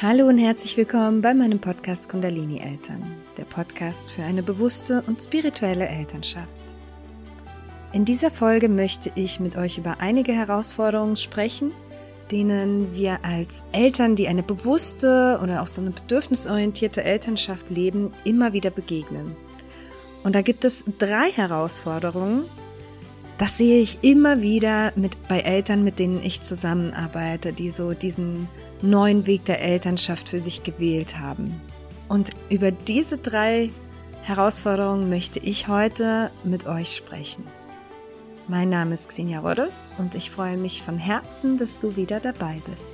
Hallo 0.00 0.28
und 0.28 0.38
herzlich 0.38 0.76
willkommen 0.76 1.22
bei 1.22 1.34
meinem 1.34 1.58
Podcast 1.58 2.08
Kundalini 2.08 2.60
Eltern, 2.60 3.02
der 3.36 3.42
Podcast 3.42 4.12
für 4.12 4.22
eine 4.22 4.44
bewusste 4.44 5.02
und 5.08 5.20
spirituelle 5.20 5.88
Elternschaft. 5.88 6.46
In 7.92 8.04
dieser 8.04 8.30
Folge 8.30 8.68
möchte 8.68 9.10
ich 9.16 9.40
mit 9.40 9.56
euch 9.56 9.76
über 9.76 9.96
einige 9.98 10.30
Herausforderungen 10.30 11.16
sprechen, 11.16 11.72
denen 12.30 12.94
wir 12.94 13.24
als 13.24 13.64
Eltern, 13.72 14.14
die 14.14 14.28
eine 14.28 14.44
bewusste 14.44 15.40
oder 15.42 15.62
auch 15.62 15.66
so 15.66 15.80
eine 15.80 15.90
bedürfnisorientierte 15.90 17.02
Elternschaft 17.02 17.68
leben, 17.68 18.12
immer 18.22 18.52
wieder 18.52 18.70
begegnen. 18.70 19.34
Und 20.22 20.36
da 20.36 20.42
gibt 20.42 20.64
es 20.64 20.84
drei 21.00 21.32
Herausforderungen, 21.32 22.44
das 23.38 23.56
sehe 23.56 23.80
ich 23.80 24.02
immer 24.02 24.42
wieder 24.42 24.92
mit, 24.96 25.28
bei 25.28 25.40
Eltern, 25.40 25.84
mit 25.84 26.00
denen 26.00 26.22
ich 26.22 26.42
zusammenarbeite, 26.42 27.52
die 27.52 27.70
so 27.70 27.92
diesen 27.92 28.48
neuen 28.82 29.26
Weg 29.26 29.44
der 29.44 29.62
Elternschaft 29.62 30.28
für 30.28 30.40
sich 30.40 30.64
gewählt 30.64 31.18
haben. 31.18 31.60
Und 32.08 32.30
über 32.50 32.72
diese 32.72 33.16
drei 33.16 33.70
Herausforderungen 34.22 35.08
möchte 35.08 35.38
ich 35.38 35.68
heute 35.68 36.30
mit 36.42 36.66
euch 36.66 36.96
sprechen. 36.96 37.44
Mein 38.48 38.70
Name 38.70 38.94
ist 38.94 39.08
Xenia 39.08 39.40
Rodos 39.40 39.92
und 39.98 40.14
ich 40.14 40.30
freue 40.30 40.56
mich 40.56 40.82
von 40.82 40.98
Herzen, 40.98 41.58
dass 41.58 41.78
du 41.78 41.96
wieder 41.96 42.18
dabei 42.18 42.56
bist. 42.68 42.92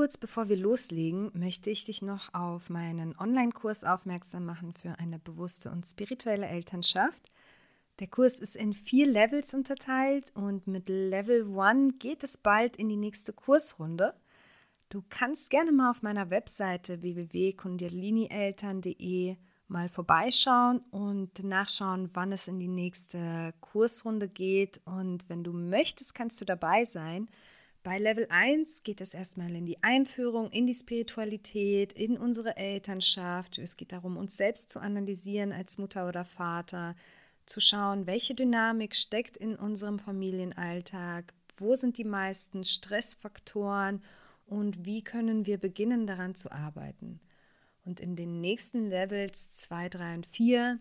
Kurz 0.00 0.16
bevor 0.16 0.48
wir 0.48 0.56
loslegen, 0.56 1.30
möchte 1.34 1.68
ich 1.68 1.84
dich 1.84 2.00
noch 2.00 2.32
auf 2.32 2.70
meinen 2.70 3.14
Online-Kurs 3.18 3.84
aufmerksam 3.84 4.46
machen 4.46 4.72
für 4.72 4.98
eine 4.98 5.18
bewusste 5.18 5.70
und 5.70 5.84
spirituelle 5.84 6.46
Elternschaft. 6.46 7.30
Der 7.98 8.06
Kurs 8.06 8.40
ist 8.40 8.56
in 8.56 8.72
vier 8.72 9.06
Levels 9.06 9.52
unterteilt 9.52 10.32
und 10.34 10.66
mit 10.66 10.88
Level 10.88 11.54
1 11.54 11.98
geht 11.98 12.24
es 12.24 12.38
bald 12.38 12.76
in 12.76 12.88
die 12.88 12.96
nächste 12.96 13.34
Kursrunde. 13.34 14.14
Du 14.88 15.04
kannst 15.10 15.50
gerne 15.50 15.70
mal 15.70 15.90
auf 15.90 16.00
meiner 16.00 16.30
Webseite 16.30 17.02
www.kundalinieltern.de 17.02 19.36
mal 19.68 19.90
vorbeischauen 19.90 20.78
und 20.92 21.44
nachschauen, 21.44 22.08
wann 22.14 22.32
es 22.32 22.48
in 22.48 22.58
die 22.58 22.68
nächste 22.68 23.52
Kursrunde 23.60 24.30
geht. 24.30 24.80
Und 24.86 25.28
wenn 25.28 25.44
du 25.44 25.52
möchtest, 25.52 26.14
kannst 26.14 26.40
du 26.40 26.46
dabei 26.46 26.86
sein. 26.86 27.28
Bei 27.82 27.98
Level 27.98 28.26
1 28.28 28.82
geht 28.82 29.00
es 29.00 29.14
erstmal 29.14 29.54
in 29.54 29.64
die 29.64 29.82
Einführung, 29.82 30.50
in 30.50 30.66
die 30.66 30.74
Spiritualität, 30.74 31.94
in 31.94 32.18
unsere 32.18 32.58
Elternschaft. 32.58 33.56
Es 33.56 33.78
geht 33.78 33.92
darum, 33.92 34.18
uns 34.18 34.36
selbst 34.36 34.70
zu 34.70 34.80
analysieren 34.80 35.50
als 35.50 35.78
Mutter 35.78 36.06
oder 36.06 36.24
Vater, 36.24 36.94
zu 37.46 37.58
schauen, 37.58 38.06
welche 38.06 38.34
Dynamik 38.34 38.94
steckt 38.94 39.38
in 39.38 39.56
unserem 39.56 39.98
Familienalltag, 39.98 41.32
wo 41.56 41.74
sind 41.74 41.96
die 41.96 42.04
meisten 42.04 42.64
Stressfaktoren 42.64 44.02
und 44.46 44.84
wie 44.84 45.02
können 45.02 45.46
wir 45.46 45.56
beginnen 45.56 46.06
daran 46.06 46.34
zu 46.34 46.52
arbeiten. 46.52 47.18
Und 47.86 47.98
in 47.98 48.14
den 48.14 48.42
nächsten 48.42 48.90
Levels 48.90 49.50
2, 49.50 49.88
3 49.88 50.14
und 50.16 50.26
4 50.26 50.78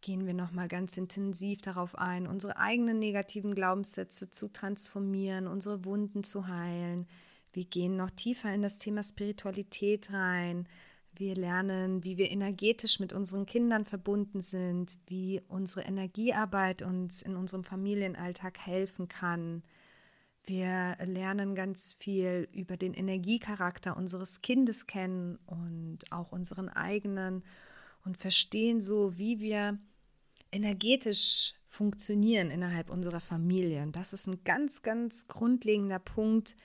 gehen 0.00 0.26
wir 0.26 0.34
nochmal 0.34 0.68
ganz 0.68 0.96
intensiv 0.96 1.60
darauf 1.60 1.96
ein, 1.96 2.26
unsere 2.26 2.56
eigenen 2.56 2.98
negativen 2.98 3.54
Glaubenssätze 3.54 4.30
zu 4.30 4.48
transformieren, 4.48 5.46
unsere 5.46 5.84
Wunden 5.84 6.24
zu 6.24 6.48
heilen. 6.48 7.06
Wir 7.52 7.64
gehen 7.64 7.96
noch 7.96 8.10
tiefer 8.10 8.52
in 8.54 8.62
das 8.62 8.78
Thema 8.78 9.02
Spiritualität 9.02 10.12
rein. 10.12 10.68
Wir 11.12 11.34
lernen, 11.34 12.04
wie 12.04 12.16
wir 12.16 12.30
energetisch 12.30 13.00
mit 13.00 13.12
unseren 13.12 13.44
Kindern 13.44 13.84
verbunden 13.84 14.40
sind, 14.40 14.96
wie 15.06 15.42
unsere 15.48 15.82
Energiearbeit 15.82 16.82
uns 16.82 17.22
in 17.22 17.36
unserem 17.36 17.64
Familienalltag 17.64 18.58
helfen 18.58 19.08
kann. 19.08 19.62
Wir 20.44 20.96
lernen 21.04 21.54
ganz 21.54 21.94
viel 21.94 22.48
über 22.52 22.76
den 22.76 22.94
Energiecharakter 22.94 23.96
unseres 23.96 24.40
Kindes 24.40 24.86
kennen 24.86 25.38
und 25.46 25.98
auch 26.10 26.32
unseren 26.32 26.68
eigenen 26.68 27.42
und 28.04 28.16
verstehen 28.16 28.80
so, 28.80 29.18
wie 29.18 29.40
wir 29.40 29.78
energetisch 30.52 31.54
funktionieren 31.68 32.50
innerhalb 32.50 32.90
unserer 32.90 33.20
Familie. 33.20 33.82
Und 33.82 33.96
das 33.96 34.12
ist 34.12 34.26
ein 34.26 34.42
ganz, 34.44 34.82
ganz 34.82 35.28
grundlegender 35.28 35.98
Punkt, 35.98 36.56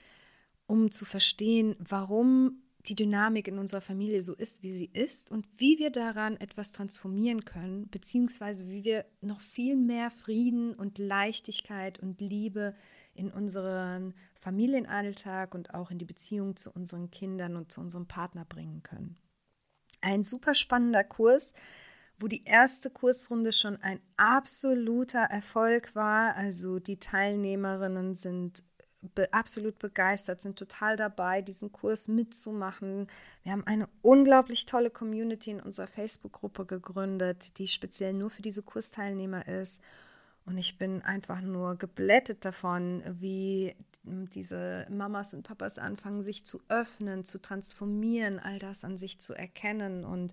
um 0.66 0.90
zu 0.90 1.04
verstehen, 1.04 1.76
warum 1.78 2.62
die 2.88 2.94
Dynamik 2.94 3.48
in 3.48 3.58
unserer 3.58 3.80
Familie 3.80 4.20
so 4.22 4.34
ist, 4.34 4.62
wie 4.62 4.72
sie 4.72 4.90
ist 4.92 5.30
und 5.30 5.46
wie 5.56 5.78
wir 5.78 5.90
daran 5.90 6.36
etwas 6.36 6.72
transformieren 6.72 7.44
können, 7.44 7.88
beziehungsweise 7.88 8.68
wie 8.68 8.84
wir 8.84 9.04
noch 9.20 9.40
viel 9.40 9.76
mehr 9.76 10.10
Frieden 10.10 10.74
und 10.74 10.98
Leichtigkeit 10.98 11.98
und 11.98 12.20
Liebe 12.20 12.74
in 13.14 13.30
unseren 13.30 14.14
Familienalltag 14.34 15.54
und 15.54 15.74
auch 15.74 15.90
in 15.90 15.98
die 15.98 16.04
Beziehung 16.04 16.56
zu 16.56 16.70
unseren 16.70 17.10
Kindern 17.10 17.56
und 17.56 17.72
zu 17.72 17.80
unserem 17.80 18.06
Partner 18.06 18.44
bringen 18.44 18.82
können. 18.82 19.16
Ein 20.00 20.22
super 20.22 20.54
spannender 20.54 21.02
Kurs, 21.02 21.52
wo 22.18 22.28
die 22.28 22.44
erste 22.44 22.90
Kursrunde 22.90 23.52
schon 23.52 23.76
ein 23.82 24.00
absoluter 24.16 25.20
Erfolg 25.20 25.94
war. 25.94 26.34
Also 26.36 26.78
die 26.78 26.98
Teilnehmerinnen 26.98 28.14
sind 28.14 28.62
be 29.14 29.32
absolut 29.32 29.78
begeistert, 29.78 30.40
sind 30.40 30.58
total 30.58 30.96
dabei, 30.96 31.42
diesen 31.42 31.72
Kurs 31.72 32.08
mitzumachen. 32.08 33.06
Wir 33.42 33.52
haben 33.52 33.66
eine 33.66 33.88
unglaublich 34.02 34.66
tolle 34.66 34.90
Community 34.90 35.50
in 35.50 35.60
unserer 35.60 35.86
Facebook-Gruppe 35.86 36.66
gegründet, 36.66 37.58
die 37.58 37.68
speziell 37.68 38.14
nur 38.14 38.30
für 38.30 38.42
diese 38.42 38.62
Kursteilnehmer 38.62 39.46
ist. 39.46 39.80
Und 40.44 40.58
ich 40.58 40.78
bin 40.78 41.02
einfach 41.02 41.40
nur 41.40 41.76
geblättet 41.76 42.44
davon, 42.44 43.02
wie 43.20 43.74
diese 44.04 44.86
Mamas 44.88 45.34
und 45.34 45.42
Papas 45.42 45.78
anfangen, 45.78 46.22
sich 46.22 46.44
zu 46.44 46.60
öffnen, 46.68 47.24
zu 47.24 47.40
transformieren, 47.40 48.38
all 48.38 48.58
das 48.58 48.84
an 48.84 48.96
sich 48.96 49.18
zu 49.18 49.34
erkennen 49.34 50.04
und 50.04 50.32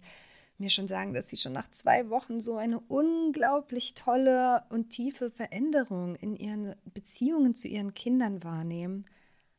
mir 0.58 0.70
schon 0.70 0.88
sagen, 0.88 1.14
dass 1.14 1.30
sie 1.30 1.38
schon 1.38 1.54
nach 1.54 1.70
zwei 1.70 2.10
Wochen 2.10 2.42
so 2.42 2.58
eine 2.58 2.80
unglaublich 2.80 3.94
tolle 3.96 4.64
und 4.70 4.90
tiefe 4.90 5.32
Veränderung 5.32 6.16
in 6.16 6.36
ihren 6.36 6.76
Beziehungen 6.94 7.54
zu 7.54 7.68
ihren 7.68 7.94
Kindern 7.94 8.44
wahrnehmen. 8.44 9.06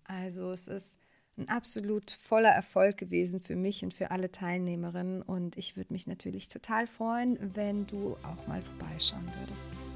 Also 0.05 0.51
es 0.53 0.69
ist 0.69 0.99
ein 1.37 1.49
absolut 1.49 2.13
voller 2.13 2.51
Erfolg 2.51 2.97
gewesen 2.97 3.41
für 3.41 3.57
mich 3.57 3.83
und 3.83 3.93
für 3.93 4.11
alle 4.13 4.31
Teilnehmerinnen 4.31 5.23
und 5.23 5.57
ich 5.57 5.77
würde 5.77 5.93
mich 5.93 6.07
natürlich 6.07 6.49
total 6.49 6.87
freuen, 6.87 7.39
wenn 7.55 7.87
du 7.87 8.17
auch 8.23 8.47
mal 8.47 8.63
vorbeischauen 8.63 9.27
würdest. 9.41 9.95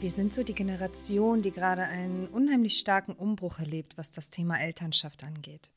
Wir 0.00 0.10
sind 0.10 0.32
so 0.32 0.44
die 0.44 0.54
Generation, 0.54 1.42
die 1.42 1.50
gerade 1.50 1.82
einen 1.82 2.28
unheimlich 2.28 2.78
starken 2.78 3.12
Umbruch 3.12 3.58
erlebt, 3.58 3.98
was 3.98 4.12
das 4.12 4.30
Thema 4.30 4.60
Elternschaft 4.60 5.24
angeht. 5.24 5.72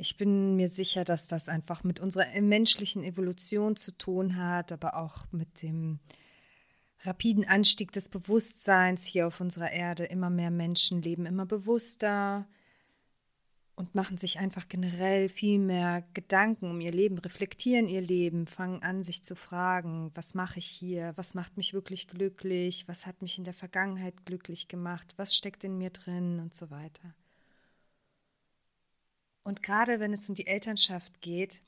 Ich 0.00 0.16
bin 0.16 0.54
mir 0.54 0.68
sicher, 0.68 1.04
dass 1.04 1.26
das 1.26 1.48
einfach 1.48 1.82
mit 1.82 1.98
unserer 1.98 2.40
menschlichen 2.40 3.02
Evolution 3.02 3.74
zu 3.74 3.90
tun 3.90 4.36
hat, 4.36 4.70
aber 4.70 4.96
auch 4.96 5.26
mit 5.32 5.60
dem 5.62 5.98
rapiden 7.02 7.44
Anstieg 7.44 7.90
des 7.90 8.08
Bewusstseins 8.08 9.04
hier 9.04 9.26
auf 9.26 9.40
unserer 9.40 9.72
Erde. 9.72 10.04
Immer 10.04 10.30
mehr 10.30 10.52
Menschen 10.52 11.02
leben 11.02 11.26
immer 11.26 11.46
bewusster 11.46 12.46
und 13.74 13.96
machen 13.96 14.18
sich 14.18 14.38
einfach 14.38 14.68
generell 14.68 15.28
viel 15.28 15.58
mehr 15.58 16.04
Gedanken 16.14 16.70
um 16.70 16.80
ihr 16.80 16.92
Leben, 16.92 17.18
reflektieren 17.18 17.88
ihr 17.88 18.00
Leben, 18.00 18.46
fangen 18.46 18.84
an, 18.84 19.02
sich 19.02 19.24
zu 19.24 19.34
fragen, 19.34 20.12
was 20.14 20.32
mache 20.32 20.60
ich 20.60 20.66
hier, 20.66 21.12
was 21.16 21.34
macht 21.34 21.56
mich 21.56 21.74
wirklich 21.74 22.06
glücklich, 22.06 22.86
was 22.86 23.04
hat 23.06 23.20
mich 23.20 23.36
in 23.38 23.44
der 23.44 23.54
Vergangenheit 23.54 24.26
glücklich 24.26 24.68
gemacht, 24.68 25.14
was 25.16 25.34
steckt 25.34 25.64
in 25.64 25.76
mir 25.76 25.90
drin 25.90 26.38
und 26.38 26.54
so 26.54 26.70
weiter. 26.70 27.14
Und 29.48 29.62
gerade 29.62 29.98
wenn 29.98 30.12
es 30.12 30.28
um 30.28 30.34
die 30.34 30.46
Elternschaft 30.46 31.22
geht, 31.22 31.62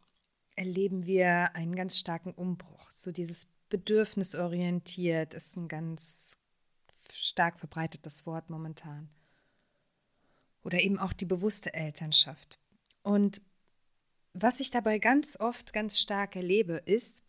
erleben 0.54 1.06
wir 1.06 1.54
einen 1.54 1.74
ganz 1.74 1.96
starken 1.98 2.30
Umbruch. 2.34 2.90
So 2.94 3.10
dieses 3.10 3.46
bedürfnisorientiert 3.70 5.32
ist 5.32 5.56
ein 5.56 5.66
ganz 5.66 6.42
stark 7.10 7.58
verbreitetes 7.58 8.26
Wort 8.26 8.50
momentan. 8.50 9.08
Oder 10.62 10.82
eben 10.82 10.98
auch 10.98 11.14
die 11.14 11.24
bewusste 11.24 11.72
Elternschaft. 11.72 12.58
Und 13.02 13.40
was 14.34 14.60
ich 14.60 14.70
dabei 14.70 14.98
ganz 14.98 15.40
oft 15.40 15.72
ganz 15.72 15.98
stark 15.98 16.36
erlebe, 16.36 16.82
ist, 16.84 17.22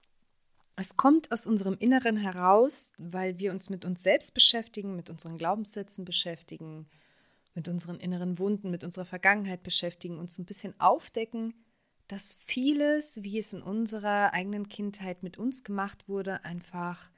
es 0.75 0.97
kommt 0.97 1.31
aus 1.31 1.47
unserem 1.47 1.77
Inneren 1.79 2.17
heraus, 2.17 2.91
weil 2.97 3.39
wir 3.39 3.53
uns 3.53 3.69
mit 3.69 3.85
uns 3.85 4.03
selbst 4.03 4.33
beschäftigen, 4.33 4.97
mit 4.97 5.09
unseren 5.09 5.37
Glaubenssätzen 5.37 6.03
beschäftigen, 6.03 6.89
mit 7.53 7.67
unseren 7.67 7.99
inneren 7.99 8.39
Wunden, 8.39 8.71
mit 8.71 8.83
unserer 8.83 9.05
Vergangenheit 9.05 9.63
beschäftigen, 9.63 10.17
uns 10.17 10.37
ein 10.37 10.45
bisschen 10.45 10.79
aufdecken, 10.79 11.53
dass 12.07 12.33
vieles, 12.33 13.23
wie 13.23 13.37
es 13.37 13.53
in 13.53 13.61
unserer 13.61 14.33
eigenen 14.33 14.67
Kindheit 14.67 15.23
mit 15.23 15.37
uns 15.37 15.63
gemacht 15.63 16.09
wurde, 16.09 16.43
einfach 16.43 17.09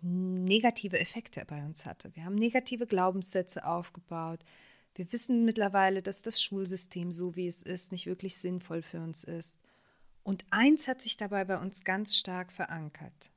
negative 0.00 0.98
Effekte 0.98 1.44
bei 1.46 1.64
uns 1.64 1.86
hatte. 1.86 2.14
Wir 2.16 2.24
haben 2.24 2.34
negative 2.34 2.86
Glaubenssätze 2.86 3.66
aufgebaut. 3.66 4.40
Wir 4.94 5.10
wissen 5.12 5.44
mittlerweile, 5.44 6.02
dass 6.02 6.22
das 6.22 6.42
Schulsystem, 6.42 7.12
so 7.12 7.36
wie 7.36 7.46
es 7.46 7.62
ist, 7.62 7.92
nicht 7.92 8.06
wirklich 8.06 8.36
sinnvoll 8.36 8.82
für 8.82 9.00
uns 9.00 9.24
ist. 9.24 9.60
Und 10.22 10.44
eins 10.50 10.88
hat 10.88 11.00
sich 11.00 11.16
dabei 11.16 11.44
bei 11.44 11.58
uns 11.58 11.84
ganz 11.84 12.16
stark 12.16 12.52
verankert. 12.52 13.32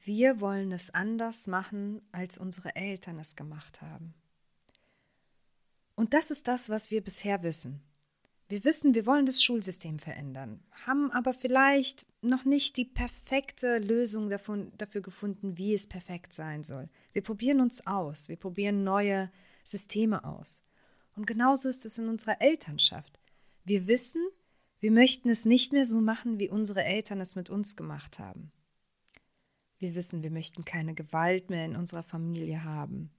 Wir 0.00 0.40
wollen 0.40 0.72
es 0.72 0.90
anders 0.90 1.46
machen, 1.46 2.00
als 2.12 2.38
unsere 2.38 2.76
Eltern 2.76 3.18
es 3.18 3.34
gemacht 3.34 3.82
haben. 3.82 4.14
Und 5.96 6.14
das 6.14 6.30
ist 6.30 6.46
das, 6.46 6.68
was 6.70 6.90
wir 6.90 7.00
bisher 7.00 7.42
wissen. 7.42 7.82
Wir 8.48 8.62
wissen, 8.62 8.94
wir 8.94 9.06
wollen 9.06 9.26
das 9.26 9.42
Schulsystem 9.42 9.98
verändern, 9.98 10.62
haben 10.86 11.10
aber 11.10 11.32
vielleicht 11.32 12.06
noch 12.20 12.44
nicht 12.44 12.76
die 12.76 12.84
perfekte 12.84 13.78
Lösung 13.78 14.30
davon, 14.30 14.70
dafür 14.78 15.00
gefunden, 15.00 15.58
wie 15.58 15.74
es 15.74 15.88
perfekt 15.88 16.32
sein 16.32 16.62
soll. 16.62 16.88
Wir 17.12 17.22
probieren 17.22 17.60
uns 17.60 17.88
aus, 17.88 18.28
wir 18.28 18.36
probieren 18.36 18.84
neue 18.84 19.32
Systeme 19.64 20.24
aus. 20.24 20.62
Und 21.16 21.26
genauso 21.26 21.68
ist 21.68 21.84
es 21.84 21.98
in 21.98 22.08
unserer 22.08 22.40
Elternschaft. 22.40 23.18
Wir 23.64 23.88
wissen, 23.88 24.22
wir 24.78 24.92
möchten 24.92 25.28
es 25.28 25.44
nicht 25.44 25.72
mehr 25.72 25.86
so 25.86 26.00
machen, 26.00 26.38
wie 26.38 26.50
unsere 26.50 26.84
Eltern 26.84 27.20
es 27.20 27.34
mit 27.34 27.50
uns 27.50 27.74
gemacht 27.74 28.20
haben. 28.20 28.52
Wir 29.78 29.96
wissen, 29.96 30.22
wir 30.22 30.30
möchten 30.30 30.64
keine 30.64 30.94
Gewalt 30.94 31.50
mehr 31.50 31.64
in 31.64 31.74
unserer 31.74 32.04
Familie 32.04 32.62
haben, 32.62 33.10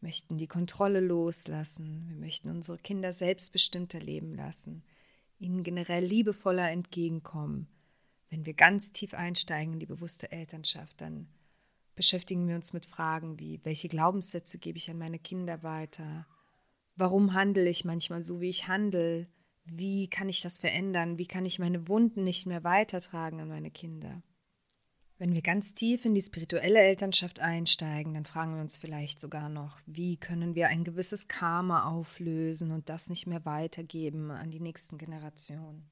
möchten 0.00 0.38
die 0.38 0.46
Kontrolle 0.46 1.00
loslassen, 1.00 2.06
wir 2.08 2.16
möchten 2.16 2.50
unsere 2.50 2.78
Kinder 2.78 3.12
selbstbestimmter 3.12 4.00
leben 4.00 4.34
lassen, 4.34 4.82
ihnen 5.38 5.62
generell 5.62 6.04
liebevoller 6.04 6.70
entgegenkommen. 6.70 7.68
Wenn 8.30 8.46
wir 8.46 8.54
ganz 8.54 8.92
tief 8.92 9.14
einsteigen 9.14 9.74
in 9.74 9.80
die 9.80 9.86
bewusste 9.86 10.30
Elternschaft, 10.30 11.00
dann 11.00 11.28
beschäftigen 11.94 12.46
wir 12.46 12.54
uns 12.54 12.72
mit 12.72 12.86
Fragen 12.86 13.38
wie, 13.40 13.60
welche 13.64 13.88
Glaubenssätze 13.88 14.58
gebe 14.58 14.78
ich 14.78 14.90
an 14.90 14.98
meine 14.98 15.18
Kinder 15.18 15.62
weiter? 15.62 16.26
Warum 16.94 17.32
handle 17.32 17.68
ich 17.68 17.84
manchmal 17.84 18.22
so, 18.22 18.40
wie 18.40 18.50
ich 18.50 18.68
handle? 18.68 19.26
Wie 19.64 20.08
kann 20.08 20.28
ich 20.28 20.40
das 20.40 20.58
verändern? 20.58 21.18
Wie 21.18 21.26
kann 21.26 21.44
ich 21.44 21.58
meine 21.58 21.88
Wunden 21.88 22.24
nicht 22.24 22.46
mehr 22.46 22.64
weitertragen 22.64 23.40
an 23.40 23.48
meine 23.48 23.70
Kinder? 23.70 24.22
Wenn 25.18 25.34
wir 25.34 25.42
ganz 25.42 25.74
tief 25.74 26.04
in 26.04 26.14
die 26.14 26.20
spirituelle 26.22 26.78
Elternschaft 26.78 27.40
einsteigen, 27.40 28.14
dann 28.14 28.24
fragen 28.24 28.54
wir 28.54 28.60
uns 28.60 28.76
vielleicht 28.76 29.18
sogar 29.18 29.48
noch, 29.48 29.80
wie 29.84 30.16
können 30.16 30.54
wir 30.54 30.68
ein 30.68 30.84
gewisses 30.84 31.26
Karma 31.26 31.90
auflösen 31.90 32.70
und 32.70 32.88
das 32.88 33.10
nicht 33.10 33.26
mehr 33.26 33.44
weitergeben 33.44 34.30
an 34.30 34.52
die 34.52 34.60
nächsten 34.60 34.96
Generationen. 34.96 35.90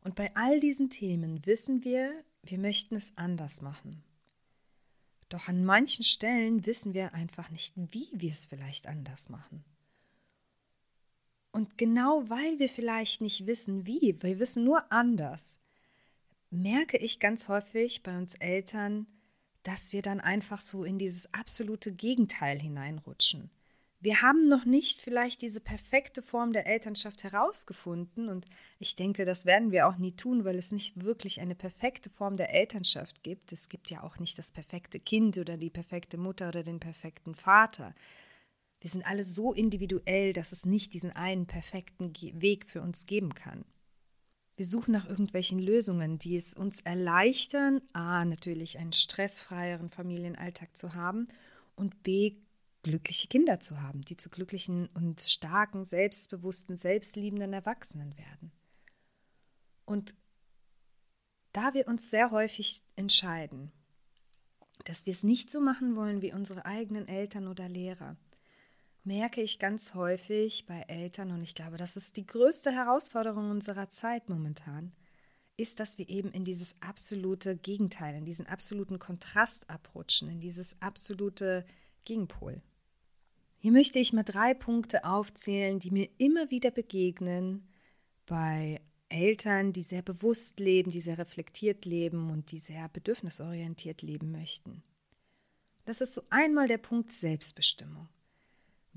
Und 0.00 0.14
bei 0.14 0.34
all 0.34 0.60
diesen 0.60 0.88
Themen 0.88 1.44
wissen 1.44 1.84
wir, 1.84 2.24
wir 2.42 2.58
möchten 2.58 2.96
es 2.96 3.12
anders 3.16 3.60
machen. 3.60 4.02
Doch 5.28 5.48
an 5.48 5.66
manchen 5.66 6.04
Stellen 6.04 6.64
wissen 6.64 6.94
wir 6.94 7.12
einfach 7.12 7.50
nicht, 7.50 7.74
wie 7.76 8.08
wir 8.14 8.32
es 8.32 8.46
vielleicht 8.46 8.86
anders 8.86 9.28
machen. 9.28 9.62
Und 11.52 11.76
genau 11.76 12.30
weil 12.30 12.58
wir 12.58 12.70
vielleicht 12.70 13.20
nicht 13.20 13.46
wissen, 13.46 13.86
wie, 13.86 14.16
wir 14.20 14.38
wissen 14.38 14.64
nur 14.64 14.90
anders, 14.90 15.58
merke 16.50 16.96
ich 16.96 17.20
ganz 17.20 17.48
häufig 17.48 18.02
bei 18.02 18.16
uns 18.16 18.34
Eltern, 18.34 19.06
dass 19.62 19.92
wir 19.92 20.02
dann 20.02 20.20
einfach 20.20 20.60
so 20.60 20.84
in 20.84 20.98
dieses 20.98 21.32
absolute 21.34 21.92
Gegenteil 21.92 22.60
hineinrutschen. 22.60 23.50
Wir 24.00 24.22
haben 24.22 24.46
noch 24.46 24.64
nicht 24.64 25.02
vielleicht 25.02 25.42
diese 25.42 25.60
perfekte 25.60 26.22
Form 26.22 26.52
der 26.52 26.68
Elternschaft 26.68 27.24
herausgefunden 27.24 28.28
und 28.28 28.46
ich 28.78 28.94
denke, 28.94 29.24
das 29.24 29.44
werden 29.44 29.72
wir 29.72 29.88
auch 29.88 29.98
nie 29.98 30.12
tun, 30.12 30.44
weil 30.44 30.56
es 30.56 30.70
nicht 30.70 31.02
wirklich 31.02 31.40
eine 31.40 31.56
perfekte 31.56 32.08
Form 32.08 32.36
der 32.36 32.54
Elternschaft 32.54 33.24
gibt. 33.24 33.52
Es 33.52 33.68
gibt 33.68 33.90
ja 33.90 34.04
auch 34.04 34.20
nicht 34.20 34.38
das 34.38 34.52
perfekte 34.52 35.00
Kind 35.00 35.36
oder 35.36 35.56
die 35.56 35.70
perfekte 35.70 36.16
Mutter 36.16 36.48
oder 36.48 36.62
den 36.62 36.78
perfekten 36.78 37.34
Vater. 37.34 37.92
Wir 38.80 38.88
sind 38.88 39.04
alle 39.04 39.24
so 39.24 39.52
individuell, 39.52 40.32
dass 40.32 40.52
es 40.52 40.64
nicht 40.64 40.94
diesen 40.94 41.10
einen 41.10 41.46
perfekten 41.48 42.12
Weg 42.40 42.66
für 42.66 42.80
uns 42.80 43.06
geben 43.06 43.34
kann. 43.34 43.64
Wir 44.58 44.66
suchen 44.66 44.90
nach 44.90 45.08
irgendwelchen 45.08 45.60
Lösungen, 45.60 46.18
die 46.18 46.34
es 46.34 46.52
uns 46.52 46.80
erleichtern, 46.80 47.80
a, 47.92 48.24
natürlich 48.24 48.78
einen 48.78 48.92
stressfreieren 48.92 49.88
Familienalltag 49.88 50.76
zu 50.76 50.94
haben 50.94 51.28
und 51.76 52.02
b, 52.02 52.34
glückliche 52.82 53.28
Kinder 53.28 53.60
zu 53.60 53.80
haben, 53.80 54.00
die 54.00 54.16
zu 54.16 54.30
glücklichen 54.30 54.88
und 54.94 55.20
starken, 55.20 55.84
selbstbewussten, 55.84 56.76
selbstliebenden 56.76 57.52
Erwachsenen 57.52 58.18
werden. 58.18 58.50
Und 59.84 60.16
da 61.52 61.72
wir 61.72 61.86
uns 61.86 62.10
sehr 62.10 62.32
häufig 62.32 62.82
entscheiden, 62.96 63.70
dass 64.86 65.06
wir 65.06 65.12
es 65.12 65.22
nicht 65.22 65.50
so 65.50 65.60
machen 65.60 65.94
wollen 65.94 66.20
wie 66.20 66.32
unsere 66.32 66.66
eigenen 66.66 67.06
Eltern 67.06 67.46
oder 67.46 67.68
Lehrer, 67.68 68.16
merke 69.04 69.40
ich 69.40 69.58
ganz 69.58 69.94
häufig 69.94 70.66
bei 70.66 70.82
Eltern, 70.82 71.30
und 71.30 71.42
ich 71.42 71.54
glaube, 71.54 71.76
das 71.76 71.96
ist 71.96 72.16
die 72.16 72.26
größte 72.26 72.72
Herausforderung 72.72 73.50
unserer 73.50 73.88
Zeit 73.88 74.28
momentan, 74.28 74.92
ist, 75.56 75.80
dass 75.80 75.98
wir 75.98 76.08
eben 76.08 76.30
in 76.30 76.44
dieses 76.44 76.76
absolute 76.80 77.56
Gegenteil, 77.56 78.14
in 78.14 78.24
diesen 78.24 78.46
absoluten 78.46 78.98
Kontrast 78.98 79.68
abrutschen, 79.68 80.30
in 80.30 80.40
dieses 80.40 80.80
absolute 80.80 81.64
Gegenpol. 82.04 82.62
Hier 83.58 83.72
möchte 83.72 83.98
ich 83.98 84.12
mal 84.12 84.22
drei 84.22 84.54
Punkte 84.54 85.04
aufzählen, 85.04 85.80
die 85.80 85.90
mir 85.90 86.08
immer 86.18 86.50
wieder 86.50 86.70
begegnen 86.70 87.66
bei 88.24 88.80
Eltern, 89.08 89.72
die 89.72 89.82
sehr 89.82 90.02
bewusst 90.02 90.60
leben, 90.60 90.90
die 90.90 91.00
sehr 91.00 91.18
reflektiert 91.18 91.84
leben 91.84 92.30
und 92.30 92.52
die 92.52 92.58
sehr 92.60 92.88
bedürfnisorientiert 92.88 94.02
leben 94.02 94.30
möchten. 94.30 94.82
Das 95.86 96.00
ist 96.00 96.14
so 96.14 96.22
einmal 96.30 96.68
der 96.68 96.78
Punkt 96.78 97.12
Selbstbestimmung. 97.12 98.08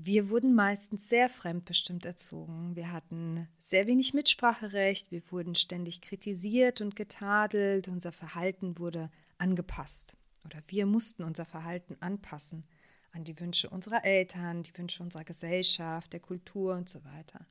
Wir 0.04 0.30
wurden 0.30 0.52
meistens 0.56 1.08
sehr 1.08 1.28
fremdbestimmt 1.28 2.04
erzogen. 2.04 2.74
Wir 2.74 2.90
hatten 2.90 3.46
sehr 3.60 3.86
wenig 3.86 4.14
Mitspracherecht, 4.14 5.12
wir 5.12 5.22
wurden 5.30 5.54
ständig 5.54 6.00
kritisiert 6.00 6.80
und 6.80 6.96
getadelt, 6.96 7.86
unser 7.86 8.10
Verhalten 8.10 8.78
wurde 8.78 9.12
angepasst 9.38 10.16
oder 10.44 10.60
wir 10.66 10.86
mussten 10.86 11.22
unser 11.22 11.44
Verhalten 11.44 11.96
anpassen 12.00 12.64
an 13.12 13.22
die 13.22 13.38
Wünsche 13.38 13.70
unserer 13.70 14.04
Eltern, 14.04 14.64
die 14.64 14.76
Wünsche 14.76 15.04
unserer 15.04 15.22
Gesellschaft, 15.22 16.12
der 16.12 16.20
Kultur 16.20 16.74
und 16.74 16.88
so 16.88 17.04
weiter. 17.04 17.46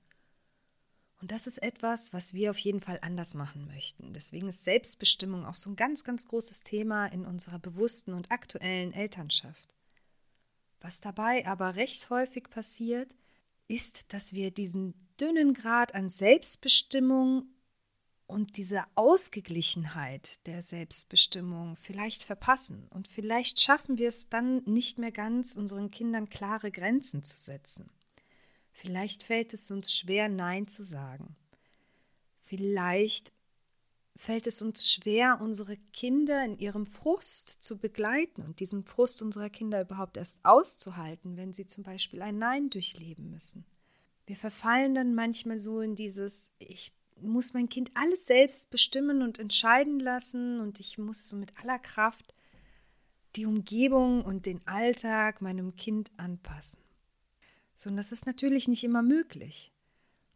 Und 1.22 1.32
das 1.32 1.48
ist 1.48 1.64
etwas, 1.64 2.12
was 2.12 2.34
wir 2.34 2.52
auf 2.52 2.58
jeden 2.58 2.82
Fall 2.82 3.00
anders 3.02 3.34
machen 3.34 3.66
möchten. 3.66 4.12
Deswegen 4.12 4.50
ist 4.50 4.66
Selbstbestimmung 4.66 5.46
auch 5.46 5.56
so 5.56 5.70
ein 5.70 5.78
ganz, 5.78 6.04
ganz 6.04 6.28
großes 6.28 6.64
Thema 6.64 7.06
in 7.06 7.26
unserer 7.26 7.60
bewussten 7.60 8.12
und 8.12 8.30
aktuellen 8.30 8.92
Elternschaft. 8.92 9.74
Was 10.82 11.00
dabei 11.00 11.48
aber 11.48 11.76
recht 11.76 12.10
häufig 12.10 12.50
passiert, 12.50 13.14
ist, 13.68 14.12
dass 14.14 14.34
wir 14.34 14.52
diesen 14.52 14.94
dünnen 15.20 15.54
Grad 15.54 15.96
an 15.96 16.10
Selbstbestimmung 16.10 17.46
und 18.26 18.58
diese 18.58 18.84
Ausgeglichenheit 18.96 20.46
der 20.48 20.62
Selbstbestimmung 20.62 21.76
vielleicht 21.76 22.24
verpassen. 22.24 22.88
Und 22.90 23.08
vielleicht 23.08 23.60
schaffen 23.60 23.98
wir 23.98 24.08
es 24.08 24.30
dann 24.30 24.64
nicht 24.64 24.98
mehr 24.98 25.12
ganz, 25.12 25.56
unseren 25.56 25.92
Kindern 25.92 26.30
klare 26.30 26.72
Grenzen 26.72 27.24
zu 27.24 27.38
setzen. 27.38 27.90
Vielleicht 28.72 29.24
fällt 29.24 29.54
es 29.54 29.70
uns 29.70 29.94
schwer, 29.94 30.30
Nein 30.30 30.68
zu 30.68 30.82
sagen. 30.82 31.36
Vielleicht 32.40 33.34
fällt 34.16 34.48
es 34.48 34.62
uns 34.62 34.92
schwer, 34.92 35.40
unsere 35.42 35.78
Kinder 35.94 36.44
in 36.44 36.58
ihrem 36.60 36.86
Frust 36.86 37.50
zu 37.64 37.78
begleiten 37.78 38.44
und 38.44 38.60
diesen 38.60 38.84
Frust 38.84 39.22
unserer 39.22 39.50
Kinder 39.50 39.82
überhaupt 39.82 40.18
erst 40.18 40.40
auszuhalten, 40.44 41.38
wenn 41.38 41.54
sie 41.54 41.66
zum 41.66 41.84
Beispiel 41.84 42.22
ein 42.22 42.38
Nein 42.38 42.70
durchleben 42.70 43.32
müssen. 43.32 43.66
Wir 44.26 44.36
verfallen 44.36 44.94
dann 44.96 45.16
manchmal 45.16 45.60
so 45.60 45.82
in 45.82 45.96
dieses, 45.96 46.52
ich 46.60 46.94
muss 47.20 47.54
mein 47.54 47.70
Kind 47.70 47.92
alles 47.96 48.26
selbst 48.26 48.70
bestimmen 48.70 49.22
und 49.22 49.40
entscheiden 49.40 50.00
lassen 50.00 50.60
und 50.60 50.80
ich 50.80 50.98
muss 50.98 51.30
so 51.30 51.36
mit 51.36 51.58
aller 51.60 51.80
Kraft 51.80 52.34
die 53.36 53.46
Umgebung 53.46 54.24
und 54.24 54.46
den 54.46 54.66
Alltag 54.68 55.42
meinem 55.42 55.76
Kind 55.76 56.12
anpassen. 56.18 56.80
So, 57.76 57.90
und 57.90 57.96
das 57.96 58.12
ist 58.12 58.26
natürlich 58.26 58.68
nicht 58.68 58.84
immer 58.84 59.02
möglich. 59.02 59.72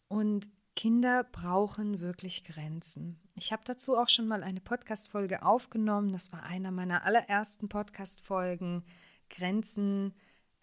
Und 0.07 0.47
Kinder 0.75 1.23
brauchen 1.23 1.99
wirklich 1.99 2.43
Grenzen. 2.43 3.19
Ich 3.37 3.51
habe 3.51 3.63
dazu 3.65 3.97
auch 3.97 4.07
schon 4.07 4.27
mal 4.27 4.43
eine 4.43 4.61
Podcast-Folge 4.61 5.43
aufgenommen. 5.43 6.13
Das 6.13 6.31
war 6.31 6.43
einer 6.43 6.71
meiner 6.71 7.05
allerersten 7.05 7.67
Podcast-Folgen. 7.67 8.85
Grenzen 9.29 10.13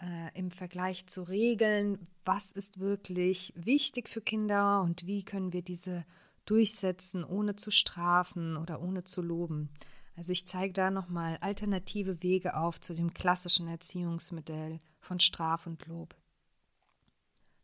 äh, 0.00 0.38
im 0.38 0.50
Vergleich 0.50 1.06
zu 1.06 1.22
Regeln. 1.22 2.06
Was 2.24 2.50
ist 2.50 2.80
wirklich 2.80 3.52
wichtig 3.56 4.08
für 4.08 4.22
Kinder 4.22 4.80
und 4.82 5.06
wie 5.06 5.22
können 5.22 5.52
wir 5.52 5.62
diese 5.62 6.06
durchsetzen, 6.46 7.24
ohne 7.24 7.56
zu 7.56 7.70
strafen 7.70 8.56
oder 8.56 8.80
ohne 8.80 9.04
zu 9.04 9.20
loben? 9.20 9.68
Also 10.16 10.32
ich 10.32 10.46
zeige 10.46 10.72
da 10.72 10.90
nochmal 10.90 11.36
alternative 11.42 12.22
Wege 12.22 12.56
auf 12.56 12.80
zu 12.80 12.94
dem 12.94 13.12
klassischen 13.12 13.68
Erziehungsmodell 13.68 14.80
von 14.98 15.20
Straf 15.20 15.66
und 15.66 15.86
Lob. 15.86 16.14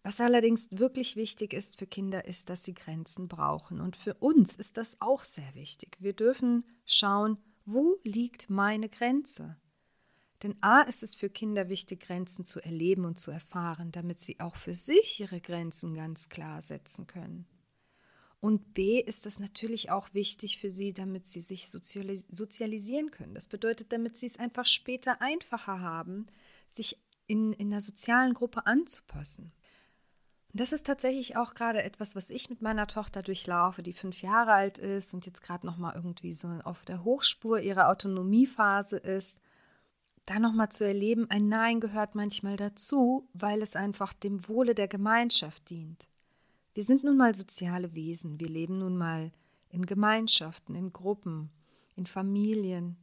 Was 0.03 0.21
allerdings 0.21 0.69
wirklich 0.71 1.17
wichtig 1.17 1.53
ist 1.53 1.79
für 1.79 1.87
Kinder, 1.87 2.25
ist, 2.25 2.51
dass 2.51 2.65
sie 2.65 2.75
Grenzen 2.75 3.29
brauchen. 3.29 3.81
Und 3.81 3.97
für 3.97 4.15
uns 4.15 4.57
ist 4.57 4.77
das 4.77 5.01
auch 5.01 5.25
sehr 5.25 5.55
wichtig. 5.55 5.97
Wir 6.01 6.13
dürfen 6.13 6.65
schauen, 6.85 7.39
wo 7.65 7.99
liegt 8.05 8.49
meine 8.49 8.89
Grenze? 8.89 9.57
Denn 10.43 10.57
a 10.63 10.83
ist 10.83 11.03
es 11.03 11.17
für 11.17 11.29
Kinder 11.29 11.69
wichtig, 11.69 12.01
Grenzen 12.01 12.45
zu 12.45 12.61
erleben 12.61 13.05
und 13.05 13.19
zu 13.19 13.31
erfahren, 13.31 13.91
damit 13.91 14.21
sie 14.21 14.39
auch 14.41 14.57
für 14.57 14.75
sich 14.75 15.21
ihre 15.21 15.41
Grenzen 15.41 15.95
ganz 15.95 16.29
klar 16.29 16.63
setzen 16.63 17.07
können. 17.07 17.47
Und 18.41 18.73
b 18.73 19.01
ist 19.01 19.27
es 19.27 19.41
natürlich 19.41 19.91
auch 19.91 20.15
wichtig 20.15 20.59
für 20.59 20.71
sie, 20.71 20.93
damit 20.93 21.27
sie 21.27 21.41
sich 21.41 21.69
sozialis 21.69 22.29
sozialisieren 22.31 23.11
können. 23.11 23.35
Das 23.35 23.49
bedeutet, 23.49 23.93
damit 23.93 24.17
sie 24.17 24.27
es 24.27 24.39
einfach 24.39 24.65
später 24.65 25.21
einfacher 25.21 25.81
haben, 25.81 26.27
sich 26.69 27.01
in, 27.27 27.53
in 27.53 27.73
einer 27.73 27.81
sozialen 27.81 28.35
Gruppe 28.35 28.65
anzupassen. 28.65 29.53
Und 30.53 30.61
das 30.61 30.73
ist 30.73 30.87
tatsächlich 30.87 31.37
auch 31.37 31.55
gerade 31.55 31.83
etwas, 31.83 32.17
was 32.17 32.31
ich 32.31 32.49
mit 32.49 32.63
meiner 32.63 32.87
Tochter 32.87 33.23
durchlaufe, 33.23 33.83
die 33.83 33.93
fünf 33.93 34.23
Jahre 34.23 34.53
alt 34.53 34.79
ist 34.79 35.13
und 35.13 35.27
jetzt 35.27 35.43
gerade 35.43 35.67
nochmal 35.67 35.95
irgendwie 35.95 36.33
so 36.33 36.49
auf 36.65 36.85
der 36.85 37.05
Hochspur 37.05 37.61
ihrer 37.61 37.89
Autonomiephase 37.89 38.97
ist. 38.97 39.41
Da 40.25 40.39
nochmal 40.39 40.71
zu 40.71 40.87
erleben, 40.87 41.31
ein 41.31 41.49
Nein 41.49 41.81
gehört 41.81 42.15
manchmal 42.15 42.57
dazu, 42.57 43.29
weil 43.35 43.63
es 43.63 43.77
einfach 43.77 44.13
dem 44.13 44.47
Wohle 44.49 44.75
der 44.75 44.89
Gemeinschaft 44.89 45.69
dient. 45.71 46.09
Wir 46.75 46.83
sind 46.83 47.05
nun 47.05 47.17
mal 47.17 47.35
soziale 47.35 47.95
Wesen, 47.95 48.41
wir 48.41 48.49
leben 48.49 48.79
nun 48.79 48.97
mal 48.97 49.33
in 49.71 49.85
Gemeinschaften, 49.85 50.75
in 50.75 50.93
Gruppen, 50.93 51.51
in 51.95 52.07
Familien. 52.07 52.97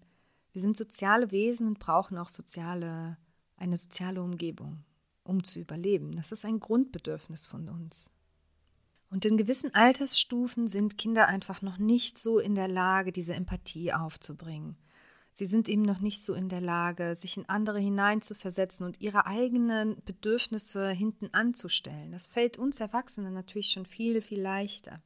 Wir 0.51 0.61
sind 0.61 0.77
soziale 0.77 1.31
Wesen 1.31 1.67
und 1.67 1.79
brauchen 1.79 2.17
auch 2.17 2.29
soziale, 2.29 3.17
eine 3.57 3.77
soziale 3.77 4.21
Umgebung 4.21 4.83
um 5.25 5.43
zu 5.43 5.59
überleben. 5.59 6.15
Das 6.15 6.31
ist 6.31 6.45
ein 6.45 6.59
Grundbedürfnis 6.59 7.45
von 7.47 7.67
uns. 7.67 8.11
Und 9.09 9.25
in 9.25 9.37
gewissen 9.37 9.73
Altersstufen 9.73 10.67
sind 10.67 10.97
Kinder 10.97 11.27
einfach 11.27 11.61
noch 11.61 11.77
nicht 11.77 12.17
so 12.17 12.39
in 12.39 12.55
der 12.55 12.67
Lage, 12.67 13.11
diese 13.11 13.33
Empathie 13.33 13.93
aufzubringen. 13.93 14.77
Sie 15.31 15.45
sind 15.45 15.67
eben 15.67 15.81
noch 15.81 15.99
nicht 15.99 16.23
so 16.23 16.33
in 16.33 16.47
der 16.47 16.61
Lage, 16.61 17.13
sich 17.15 17.35
in 17.35 17.49
andere 17.49 17.79
hineinzuversetzen 17.79 18.85
und 18.85 19.01
ihre 19.01 19.25
eigenen 19.25 20.01
Bedürfnisse 20.05 20.91
hinten 20.91 21.33
anzustellen. 21.33 22.13
Das 22.13 22.25
fällt 22.25 22.57
uns 22.57 22.79
Erwachsenen 22.79 23.33
natürlich 23.33 23.71
schon 23.71 23.85
viel, 23.85 24.21
viel 24.21 24.41
leichter. 24.41 25.01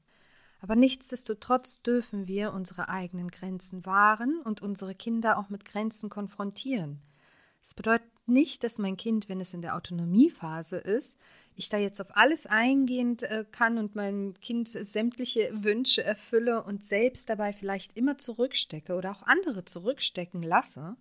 Aber 0.61 0.75
nichtsdestotrotz 0.75 1.81
dürfen 1.81 2.27
wir 2.27 2.53
unsere 2.53 2.89
eigenen 2.89 3.29
Grenzen 3.31 3.85
wahren 3.85 4.39
und 4.43 4.61
unsere 4.61 4.93
Kinder 4.93 5.37
auch 5.37 5.49
mit 5.49 5.65
Grenzen 5.65 6.09
konfrontieren. 6.09 7.01
Das 7.61 7.73
bedeutet 7.73 8.09
nicht, 8.29 8.63
dass 8.63 8.77
mein 8.77 8.97
Kind, 8.97 9.29
wenn 9.29 9.41
es 9.41 9.53
in 9.53 9.61
der 9.61 9.75
Autonomiephase 9.75 10.77
ist, 10.77 11.19
ich 11.55 11.69
da 11.69 11.77
jetzt 11.77 11.99
auf 11.99 12.15
alles 12.15 12.45
eingehen 12.47 13.19
äh, 13.19 13.45
kann 13.51 13.77
und 13.77 13.95
meinem 13.95 14.33
Kind 14.39 14.67
sämtliche 14.67 15.51
Wünsche 15.53 16.03
erfülle 16.03 16.63
und 16.63 16.85
selbst 16.85 17.29
dabei 17.29 17.51
vielleicht 17.51 17.97
immer 17.97 18.17
zurückstecke 18.17 18.95
oder 18.95 19.11
auch 19.11 19.23
andere 19.23 19.65
zurückstecken 19.65 20.41
lasse, 20.41 20.95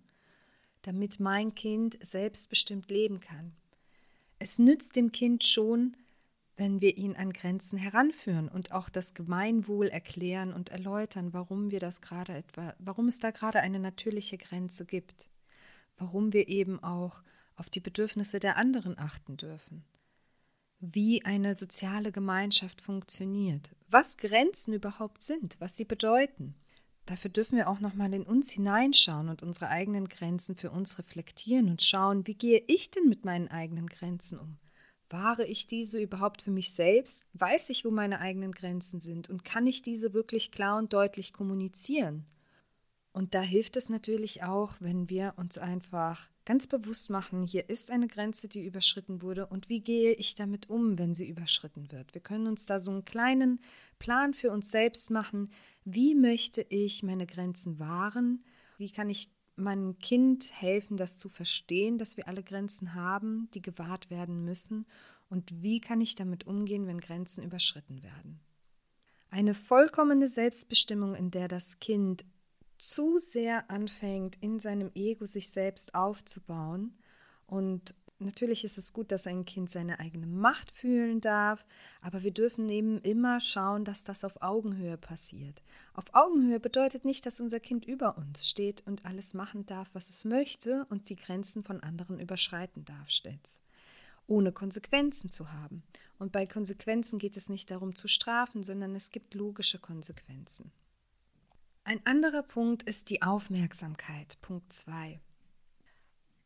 damit 0.81 1.19
mein 1.19 1.55
Kind 1.55 1.97
selbstbestimmt 2.01 2.89
leben 2.91 3.19
kann. 3.21 3.53
Es 4.37 4.59
nützt 4.59 4.95
dem 4.95 5.11
Kind 5.11 5.45
schon, 5.45 5.95
wenn 6.57 6.81
wir 6.81 6.97
ihn 6.97 7.15
an 7.15 7.31
Grenzen 7.31 7.77
heranführen 7.77 8.49
und 8.49 8.73
auch 8.73 8.89
das 8.89 9.13
Gemeinwohl 9.13 9.87
erklären 9.87 10.51
und 10.53 10.69
erläutern, 10.69 11.31
warum 11.31 11.71
wir 11.71 11.79
das 11.79 12.01
gerade 12.01 12.33
etwa, 12.33 12.75
warum 12.79 13.07
es 13.07 13.19
da 13.19 13.31
gerade 13.31 13.61
eine 13.61 13.79
natürliche 13.79 14.37
Grenze 14.37 14.85
gibt 14.85 15.29
warum 15.99 16.33
wir 16.33 16.47
eben 16.47 16.81
auch 16.83 17.21
auf 17.55 17.69
die 17.69 17.79
Bedürfnisse 17.79 18.39
der 18.39 18.57
anderen 18.57 18.97
achten 18.97 19.37
dürfen, 19.37 19.83
wie 20.79 21.23
eine 21.25 21.53
soziale 21.53 22.11
Gemeinschaft 22.11 22.81
funktioniert, 22.81 23.75
was 23.89 24.17
Grenzen 24.17 24.73
überhaupt 24.73 25.21
sind, 25.21 25.57
was 25.59 25.75
sie 25.75 25.85
bedeuten. 25.85 26.55
Dafür 27.05 27.29
dürfen 27.31 27.57
wir 27.57 27.67
auch 27.67 27.79
nochmal 27.79 28.13
in 28.13 28.23
uns 28.23 28.51
hineinschauen 28.51 29.29
und 29.29 29.43
unsere 29.43 29.69
eigenen 29.69 30.07
Grenzen 30.07 30.55
für 30.55 30.71
uns 30.71 30.99
reflektieren 30.99 31.69
und 31.69 31.83
schauen, 31.83 32.27
wie 32.27 32.35
gehe 32.35 32.63
ich 32.67 32.91
denn 32.91 33.09
mit 33.09 33.25
meinen 33.25 33.49
eigenen 33.49 33.87
Grenzen 33.87 34.39
um? 34.39 34.57
Wahre 35.09 35.45
ich 35.45 35.65
diese 35.65 35.99
überhaupt 35.99 36.43
für 36.43 36.51
mich 36.51 36.71
selbst? 36.71 37.25
Weiß 37.33 37.71
ich, 37.71 37.83
wo 37.83 37.89
meine 37.89 38.19
eigenen 38.19 38.51
Grenzen 38.51 39.01
sind? 39.01 39.27
Und 39.27 39.43
kann 39.43 39.65
ich 39.65 39.81
diese 39.81 40.13
wirklich 40.13 40.51
klar 40.51 40.77
und 40.77 40.93
deutlich 40.93 41.33
kommunizieren? 41.33 42.25
Und 43.11 43.33
da 43.33 43.41
hilft 43.41 43.75
es 43.75 43.89
natürlich 43.89 44.43
auch, 44.43 44.75
wenn 44.79 45.09
wir 45.09 45.33
uns 45.37 45.57
einfach 45.57 46.29
ganz 46.45 46.67
bewusst 46.67 47.09
machen, 47.09 47.43
hier 47.43 47.69
ist 47.69 47.91
eine 47.91 48.07
Grenze, 48.07 48.47
die 48.47 48.65
überschritten 48.65 49.21
wurde 49.21 49.47
und 49.47 49.69
wie 49.69 49.81
gehe 49.81 50.13
ich 50.13 50.35
damit 50.35 50.69
um, 50.69 50.97
wenn 50.97 51.13
sie 51.13 51.27
überschritten 51.27 51.91
wird. 51.91 52.13
Wir 52.13 52.21
können 52.21 52.47
uns 52.47 52.65
da 52.65 52.79
so 52.79 52.91
einen 52.91 53.05
kleinen 53.05 53.59
Plan 53.99 54.33
für 54.33 54.51
uns 54.51 54.71
selbst 54.71 55.11
machen, 55.11 55.51
wie 55.85 56.15
möchte 56.15 56.61
ich 56.69 57.03
meine 57.03 57.25
Grenzen 57.25 57.79
wahren, 57.79 58.43
wie 58.77 58.89
kann 58.89 59.09
ich 59.09 59.29
meinem 59.55 59.99
Kind 59.99 60.51
helfen, 60.53 60.97
das 60.97 61.17
zu 61.17 61.29
verstehen, 61.29 61.97
dass 61.97 62.17
wir 62.17 62.27
alle 62.27 62.43
Grenzen 62.43 62.95
haben, 62.95 63.49
die 63.53 63.61
gewahrt 63.61 64.09
werden 64.09 64.43
müssen 64.43 64.85
und 65.29 65.61
wie 65.61 65.79
kann 65.81 66.01
ich 66.01 66.15
damit 66.15 66.47
umgehen, 66.47 66.87
wenn 66.87 66.99
Grenzen 66.99 67.43
überschritten 67.43 68.01
werden. 68.01 68.39
Eine 69.29 69.53
vollkommene 69.53 70.27
Selbstbestimmung, 70.27 71.13
in 71.13 71.29
der 71.29 71.47
das 71.47 71.79
Kind 71.79 72.25
zu 72.79 73.17
sehr 73.17 73.69
anfängt, 73.69 74.37
in 74.41 74.59
seinem 74.59 74.91
Ego 74.95 75.25
sich 75.25 75.49
selbst 75.49 75.93
aufzubauen. 75.93 76.97
Und 77.45 77.93
natürlich 78.19 78.63
ist 78.63 78.77
es 78.77 78.93
gut, 78.93 79.11
dass 79.11 79.27
ein 79.27 79.45
Kind 79.45 79.69
seine 79.69 79.99
eigene 79.99 80.25
Macht 80.25 80.71
fühlen 80.71 81.21
darf, 81.21 81.65
aber 82.01 82.23
wir 82.23 82.31
dürfen 82.31 82.69
eben 82.69 82.99
immer 83.01 83.39
schauen, 83.39 83.85
dass 83.85 84.03
das 84.03 84.23
auf 84.23 84.41
Augenhöhe 84.41 84.97
passiert. 84.97 85.61
Auf 85.93 86.05
Augenhöhe 86.13 86.59
bedeutet 86.59 87.05
nicht, 87.05 87.25
dass 87.25 87.41
unser 87.41 87.59
Kind 87.59 87.85
über 87.85 88.17
uns 88.17 88.47
steht 88.47 88.85
und 88.87 89.05
alles 89.05 89.33
machen 89.33 89.65
darf, 89.65 89.89
was 89.93 90.09
es 90.09 90.25
möchte 90.25 90.85
und 90.89 91.09
die 91.09 91.15
Grenzen 91.15 91.63
von 91.63 91.81
anderen 91.81 92.19
überschreiten 92.19 92.85
darf 92.85 93.09
stets 93.09 93.61
ohne 94.29 94.51
Konsequenzen 94.51 95.29
zu 95.29 95.51
haben. 95.51 95.83
Und 96.17 96.31
bei 96.31 96.45
Konsequenzen 96.45 97.19
geht 97.19 97.35
es 97.35 97.49
nicht 97.49 97.71
darum 97.71 97.95
zu 97.95 98.07
strafen, 98.07 98.63
sondern 98.63 98.95
es 98.95 99.11
gibt 99.11 99.33
logische 99.33 99.79
Konsequenzen. 99.79 100.71
Ein 101.89 102.05
anderer 102.05 102.43
Punkt 102.43 102.83
ist 102.83 103.09
die 103.09 103.23
Aufmerksamkeit, 103.23 104.37
Punkt 104.43 104.71
2. 104.71 105.19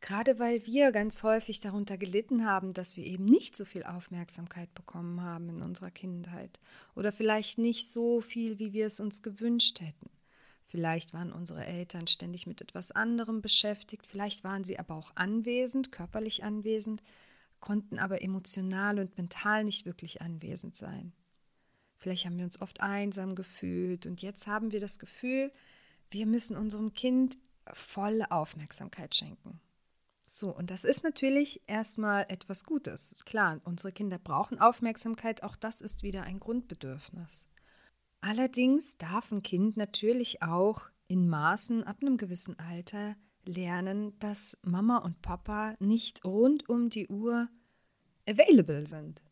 Gerade 0.00 0.38
weil 0.38 0.64
wir 0.64 0.90
ganz 0.90 1.22
häufig 1.22 1.60
darunter 1.60 1.98
gelitten 1.98 2.46
haben, 2.46 2.72
dass 2.72 2.96
wir 2.96 3.04
eben 3.04 3.26
nicht 3.26 3.54
so 3.54 3.66
viel 3.66 3.82
Aufmerksamkeit 3.84 4.72
bekommen 4.72 5.20
haben 5.20 5.50
in 5.50 5.60
unserer 5.60 5.90
Kindheit 5.90 6.60
oder 6.94 7.12
vielleicht 7.12 7.58
nicht 7.58 7.90
so 7.90 8.22
viel, 8.22 8.58
wie 8.58 8.72
wir 8.72 8.86
es 8.86 9.00
uns 9.00 9.22
gewünscht 9.22 9.82
hätten. 9.82 10.08
Vielleicht 10.66 11.12
waren 11.12 11.30
unsere 11.30 11.66
Eltern 11.66 12.06
ständig 12.06 12.46
mit 12.46 12.62
etwas 12.62 12.90
anderem 12.90 13.42
beschäftigt, 13.42 14.06
vielleicht 14.06 14.44
waren 14.44 14.64
sie 14.64 14.78
aber 14.78 14.94
auch 14.94 15.12
anwesend, 15.14 15.92
körperlich 15.92 16.42
anwesend, 16.42 17.02
konnten 17.60 17.98
aber 17.98 18.22
emotional 18.22 18.98
und 18.98 19.18
mental 19.18 19.64
nicht 19.64 19.84
wirklich 19.84 20.22
anwesend 20.22 20.74
sein. 20.74 21.12
Vielleicht 22.04 22.26
haben 22.26 22.36
wir 22.36 22.44
uns 22.44 22.60
oft 22.60 22.82
einsam 22.82 23.34
gefühlt 23.34 24.04
und 24.04 24.20
jetzt 24.20 24.46
haben 24.46 24.72
wir 24.72 24.80
das 24.80 24.98
Gefühl, 24.98 25.50
wir 26.10 26.26
müssen 26.26 26.54
unserem 26.54 26.92
Kind 26.92 27.38
volle 27.72 28.30
Aufmerksamkeit 28.30 29.14
schenken. 29.14 29.58
So, 30.26 30.54
und 30.54 30.70
das 30.70 30.84
ist 30.84 31.02
natürlich 31.02 31.62
erstmal 31.66 32.26
etwas 32.28 32.64
Gutes. 32.64 33.24
Klar, 33.24 33.58
unsere 33.64 33.90
Kinder 33.90 34.18
brauchen 34.18 34.58
Aufmerksamkeit, 34.58 35.42
auch 35.42 35.56
das 35.56 35.80
ist 35.80 36.02
wieder 36.02 36.24
ein 36.24 36.40
Grundbedürfnis. 36.40 37.46
Allerdings 38.20 38.98
darf 38.98 39.32
ein 39.32 39.42
Kind 39.42 39.78
natürlich 39.78 40.42
auch 40.42 40.90
in 41.08 41.26
Maßen 41.30 41.84
ab 41.84 42.02
einem 42.02 42.18
gewissen 42.18 42.58
Alter 42.58 43.16
lernen, 43.46 44.12
dass 44.18 44.58
Mama 44.60 44.98
und 44.98 45.22
Papa 45.22 45.74
nicht 45.78 46.22
rund 46.26 46.68
um 46.68 46.90
die 46.90 47.08
Uhr 47.08 47.48
available 48.28 48.86
sind. 48.86 49.22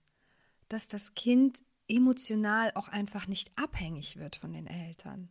Dass 0.71 0.89
das 0.89 1.13
Kind 1.13 1.63
emotional 1.89 2.73
auch 2.75 2.89
einfach 2.89 3.27
nicht 3.27 3.51
abhängig 3.57 4.17
wird 4.17 4.37
von 4.37 4.53
den 4.53 4.67
Eltern. 4.67 5.29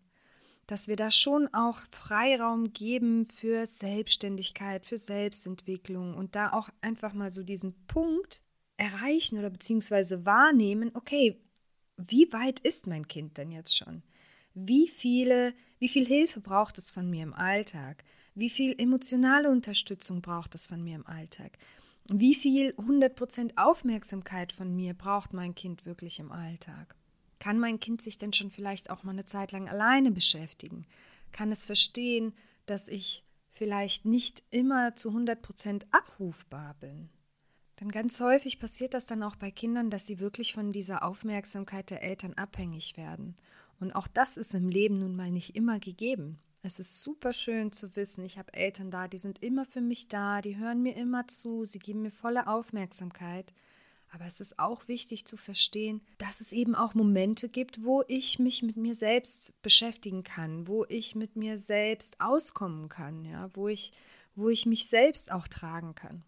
Dass 0.67 0.87
wir 0.87 0.95
da 0.95 1.11
schon 1.11 1.47
auch 1.53 1.81
Freiraum 1.91 2.71
geben 2.71 3.25
für 3.25 3.65
Selbstständigkeit, 3.65 4.85
für 4.85 4.97
Selbstentwicklung 4.97 6.15
und 6.15 6.35
da 6.35 6.53
auch 6.53 6.69
einfach 6.81 7.13
mal 7.13 7.31
so 7.31 7.43
diesen 7.43 7.73
Punkt 7.87 8.43
erreichen 8.77 9.37
oder 9.37 9.49
beziehungsweise 9.49 10.25
wahrnehmen, 10.25 10.91
okay, 10.93 11.39
wie 11.97 12.31
weit 12.31 12.59
ist 12.61 12.87
mein 12.87 13.07
Kind 13.07 13.37
denn 13.37 13.51
jetzt 13.51 13.75
schon? 13.75 14.03
Wie 14.53 14.87
viele, 14.87 15.53
wie 15.79 15.89
viel 15.89 16.05
Hilfe 16.05 16.41
braucht 16.41 16.77
es 16.77 16.91
von 16.91 17.09
mir 17.09 17.23
im 17.23 17.33
Alltag? 17.33 18.03
Wie 18.33 18.49
viel 18.49 18.75
emotionale 18.77 19.49
Unterstützung 19.49 20.21
braucht 20.21 20.55
es 20.55 20.67
von 20.67 20.83
mir 20.83 20.95
im 20.95 21.05
Alltag? 21.05 21.57
Wie 22.09 22.35
viel 22.35 22.71
100% 22.71 23.57
Aufmerksamkeit 23.57 24.51
von 24.51 24.75
mir 24.75 24.93
braucht 24.93 25.33
mein 25.33 25.55
Kind 25.55 25.85
wirklich 25.85 26.19
im 26.19 26.31
Alltag? 26.31 26.95
Kann 27.39 27.59
mein 27.59 27.79
Kind 27.79 28.01
sich 28.01 28.17
denn 28.17 28.33
schon 28.33 28.51
vielleicht 28.51 28.89
auch 28.89 29.03
mal 29.03 29.11
eine 29.11 29.25
Zeit 29.25 29.51
lang 29.51 29.67
alleine 29.67 30.11
beschäftigen? 30.11 30.85
Kann 31.31 31.51
es 31.51 31.65
verstehen, 31.65 32.33
dass 32.65 32.87
ich 32.87 33.23
vielleicht 33.49 34.05
nicht 34.05 34.43
immer 34.51 34.95
zu 34.95 35.09
100% 35.09 35.85
abrufbar 35.91 36.75
bin? 36.79 37.09
Denn 37.79 37.89
ganz 37.89 38.19
häufig 38.21 38.59
passiert 38.59 38.93
das 38.93 39.07
dann 39.07 39.23
auch 39.23 39.35
bei 39.35 39.49
Kindern, 39.49 39.89
dass 39.89 40.05
sie 40.05 40.19
wirklich 40.19 40.53
von 40.53 40.71
dieser 40.71 41.03
Aufmerksamkeit 41.03 41.89
der 41.89 42.03
Eltern 42.03 42.35
abhängig 42.35 42.95
werden. 42.95 43.35
Und 43.79 43.95
auch 43.95 44.07
das 44.07 44.37
ist 44.37 44.53
im 44.53 44.69
Leben 44.69 44.99
nun 44.99 45.15
mal 45.15 45.31
nicht 45.31 45.55
immer 45.55 45.79
gegeben. 45.79 46.37
Es 46.63 46.77
ist 46.77 47.01
super 47.01 47.33
schön 47.33 47.71
zu 47.71 47.95
wissen, 47.95 48.23
ich 48.23 48.37
habe 48.37 48.53
Eltern 48.53 48.91
da, 48.91 49.07
die 49.07 49.17
sind 49.17 49.41
immer 49.41 49.65
für 49.65 49.81
mich 49.81 50.09
da, 50.09 50.41
die 50.41 50.57
hören 50.57 50.83
mir 50.83 50.95
immer 50.95 51.27
zu, 51.27 51.65
sie 51.65 51.79
geben 51.79 52.03
mir 52.03 52.11
volle 52.11 52.45
Aufmerksamkeit. 52.45 53.51
Aber 54.11 54.25
es 54.25 54.39
ist 54.39 54.59
auch 54.59 54.87
wichtig 54.87 55.25
zu 55.25 55.37
verstehen, 55.37 56.01
dass 56.19 56.39
es 56.39 56.51
eben 56.51 56.75
auch 56.75 56.93
Momente 56.93 57.49
gibt, 57.49 57.83
wo 57.83 58.03
ich 58.07 58.37
mich 58.37 58.61
mit 58.61 58.77
mir 58.77 58.93
selbst 58.93 59.59
beschäftigen 59.63 60.23
kann, 60.23 60.67
wo 60.67 60.85
ich 60.87 61.15
mit 61.15 61.35
mir 61.35 61.57
selbst 61.57 62.19
auskommen 62.19 62.89
kann, 62.89 63.25
ja, 63.25 63.49
wo 63.53 63.67
ich, 63.67 63.91
wo 64.35 64.49
ich 64.49 64.65
mich 64.67 64.87
selbst 64.87 65.31
auch 65.31 65.47
tragen 65.47 65.95
kann. 65.95 66.23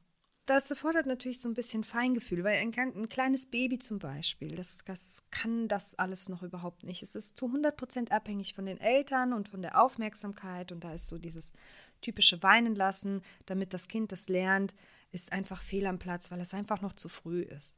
Das 0.46 0.70
erfordert 0.70 1.06
natürlich 1.06 1.40
so 1.40 1.48
ein 1.48 1.54
bisschen 1.54 1.86
Feingefühl, 1.86 2.44
weil 2.44 2.58
ein, 2.62 2.74
ein 2.78 3.08
kleines 3.08 3.46
Baby 3.46 3.80
zum 3.80 4.00
Beispiel, 4.00 4.56
das, 4.56 4.80
das, 4.84 5.24
kann 5.32 5.70
das 5.70 5.96
alles 5.96 6.28
noch 6.28 6.44
überhaupt 6.44 6.84
nicht. 6.84 7.02
Es 7.02 7.16
ist 7.16 7.38
zu 7.38 7.46
100 7.46 7.78
Prozent 7.78 8.12
abhängig 8.12 8.54
von 8.54 8.66
den 8.66 8.78
Eltern 8.80 9.32
und 9.32 9.48
von 9.48 9.62
der 9.62 9.82
Aufmerksamkeit. 9.82 10.74
Und 10.74 10.84
da 10.84 10.94
ist 10.94 11.08
so 11.08 11.18
dieses 11.18 11.54
typische 12.02 12.44
Weinen 12.44 12.76
lassen, 12.76 13.22
damit 13.46 13.74
das 13.74 13.88
Kind 13.88 14.12
das 14.12 14.28
lernt, 14.28 14.76
ist 15.14 15.32
einfach 15.32 15.62
fehl 15.62 15.88
am 15.88 15.98
Platz, 15.98 16.30
weil 16.30 16.42
es 16.42 16.54
einfach 16.54 16.82
noch 16.82 16.94
zu 16.94 17.08
früh 17.08 17.44
ist. 17.44 17.78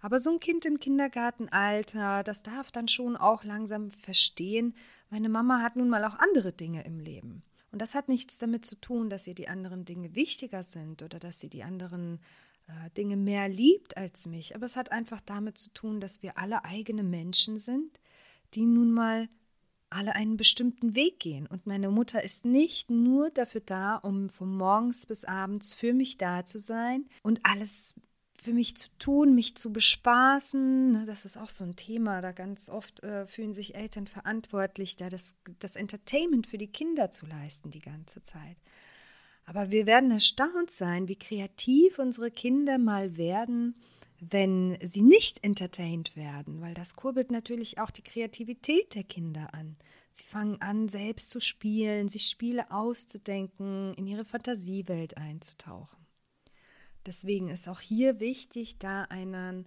Aber 0.00 0.18
so 0.18 0.32
ein 0.32 0.40
Kind 0.40 0.66
im 0.66 0.80
Kindergartenalter, 0.80 2.24
das 2.24 2.42
darf 2.42 2.70
dann 2.70 2.88
schon 2.88 3.16
auch 3.16 3.44
langsam 3.44 3.90
verstehen, 3.90 4.74
meine 5.08 5.30
Mama 5.30 5.62
hat 5.62 5.76
nun 5.76 5.88
mal 5.88 6.04
auch 6.04 6.18
andere 6.18 6.52
Dinge 6.52 6.84
im 6.84 6.98
Leben. 6.98 7.42
Und 7.72 7.80
das 7.80 7.94
hat 7.94 8.08
nichts 8.08 8.38
damit 8.38 8.64
zu 8.64 8.76
tun, 8.76 9.10
dass 9.10 9.26
ihr 9.26 9.34
die 9.34 9.48
anderen 9.48 9.84
Dinge 9.84 10.14
wichtiger 10.14 10.62
sind 10.62 11.02
oder 11.02 11.18
dass 11.18 11.40
sie 11.40 11.48
die 11.48 11.62
anderen 11.62 12.20
äh, 12.68 12.90
Dinge 12.90 13.16
mehr 13.16 13.48
liebt 13.48 13.96
als 13.96 14.26
mich. 14.26 14.54
Aber 14.54 14.66
es 14.66 14.76
hat 14.76 14.92
einfach 14.92 15.20
damit 15.22 15.58
zu 15.58 15.72
tun, 15.72 16.00
dass 16.00 16.22
wir 16.22 16.38
alle 16.38 16.64
eigene 16.64 17.02
Menschen 17.02 17.58
sind, 17.58 17.98
die 18.54 18.66
nun 18.66 18.92
mal 18.92 19.28
alle 19.88 20.14
einen 20.14 20.36
bestimmten 20.36 20.94
Weg 20.94 21.20
gehen. 21.20 21.46
Und 21.46 21.66
meine 21.66 21.88
Mutter 21.88 22.22
ist 22.22 22.44
nicht 22.44 22.90
nur 22.90 23.30
dafür 23.30 23.62
da, 23.64 23.96
um 23.96 24.28
von 24.28 24.54
morgens 24.54 25.06
bis 25.06 25.24
abends 25.24 25.74
für 25.74 25.92
mich 25.92 26.18
da 26.18 26.44
zu 26.44 26.58
sein 26.58 27.06
und 27.22 27.40
alles 27.44 27.94
für 28.42 28.52
mich 28.52 28.76
zu 28.76 28.88
tun, 28.98 29.34
mich 29.34 29.56
zu 29.56 29.72
bespaßen. 29.72 30.90
Ne, 30.90 31.04
das 31.06 31.24
ist 31.24 31.36
auch 31.36 31.48
so 31.48 31.64
ein 31.64 31.76
Thema. 31.76 32.20
Da 32.20 32.32
ganz 32.32 32.68
oft 32.68 33.02
äh, 33.04 33.26
fühlen 33.26 33.52
sich 33.52 33.76
Eltern 33.76 34.06
verantwortlich, 34.06 34.96
da 34.96 35.08
das, 35.08 35.36
das 35.60 35.76
Entertainment 35.76 36.46
für 36.46 36.58
die 36.58 36.66
Kinder 36.66 37.10
zu 37.10 37.26
leisten 37.26 37.70
die 37.70 37.80
ganze 37.80 38.22
Zeit. 38.22 38.56
Aber 39.44 39.70
wir 39.70 39.86
werden 39.86 40.10
erstaunt 40.10 40.70
sein, 40.70 41.08
wie 41.08 41.16
kreativ 41.16 41.98
unsere 41.98 42.30
Kinder 42.30 42.78
mal 42.78 43.16
werden, 43.16 43.74
wenn 44.18 44.78
sie 44.84 45.02
nicht 45.02 45.42
entertained 45.42 46.16
werden, 46.16 46.60
weil 46.60 46.74
das 46.74 46.94
kurbelt 46.94 47.30
natürlich 47.30 47.78
auch 47.78 47.90
die 47.90 48.02
Kreativität 48.02 48.94
der 48.94 49.04
Kinder 49.04 49.52
an. 49.52 49.76
Sie 50.10 50.26
fangen 50.26 50.60
an, 50.60 50.88
selbst 50.88 51.30
zu 51.30 51.40
spielen, 51.40 52.08
sich 52.08 52.26
Spiele 52.26 52.70
auszudenken, 52.70 53.94
in 53.94 54.06
ihre 54.06 54.24
Fantasiewelt 54.24 55.16
einzutauchen. 55.16 56.01
Deswegen 57.06 57.48
ist 57.48 57.68
auch 57.68 57.80
hier 57.80 58.20
wichtig, 58.20 58.78
da 58.78 59.02
einen, 59.04 59.66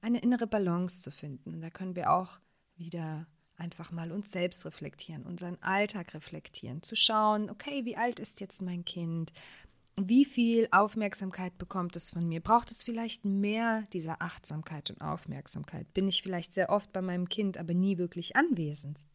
eine 0.00 0.20
innere 0.20 0.46
Balance 0.46 1.00
zu 1.00 1.10
finden. 1.10 1.54
Und 1.54 1.60
da 1.60 1.70
können 1.70 1.96
wir 1.96 2.12
auch 2.12 2.38
wieder 2.76 3.26
einfach 3.56 3.90
mal 3.90 4.12
uns 4.12 4.30
selbst 4.30 4.64
reflektieren, 4.66 5.24
unseren 5.24 5.56
Alltag 5.62 6.14
reflektieren, 6.14 6.82
zu 6.82 6.94
schauen, 6.94 7.50
okay, 7.50 7.84
wie 7.84 7.96
alt 7.96 8.20
ist 8.20 8.40
jetzt 8.40 8.62
mein 8.62 8.84
Kind? 8.84 9.32
Wie 9.98 10.26
viel 10.26 10.68
Aufmerksamkeit 10.72 11.56
bekommt 11.56 11.96
es 11.96 12.10
von 12.10 12.28
mir? 12.28 12.40
Braucht 12.40 12.70
es 12.70 12.82
vielleicht 12.82 13.24
mehr 13.24 13.84
dieser 13.94 14.20
Achtsamkeit 14.20 14.90
und 14.90 15.00
Aufmerksamkeit? 15.00 15.92
Bin 15.94 16.06
ich 16.06 16.22
vielleicht 16.22 16.52
sehr 16.52 16.68
oft 16.68 16.92
bei 16.92 17.00
meinem 17.00 17.30
Kind, 17.30 17.56
aber 17.56 17.72
nie 17.72 17.96
wirklich 17.96 18.36
anwesend? 18.36 19.06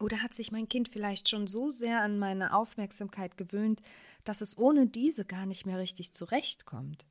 Oder 0.00 0.22
hat 0.22 0.34
sich 0.34 0.50
mein 0.52 0.68
Kind 0.68 0.88
vielleicht 0.88 1.28
schon 1.28 1.46
so 1.46 1.70
sehr 1.70 2.02
an 2.02 2.18
meine 2.18 2.54
Aufmerksamkeit 2.54 3.36
gewöhnt, 3.36 3.80
dass 4.24 4.40
es 4.40 4.58
ohne 4.58 4.86
diese 4.86 5.24
gar 5.24 5.46
nicht 5.46 5.66
mehr 5.66 5.78
richtig 5.78 6.12
zurechtkommt? 6.12 7.04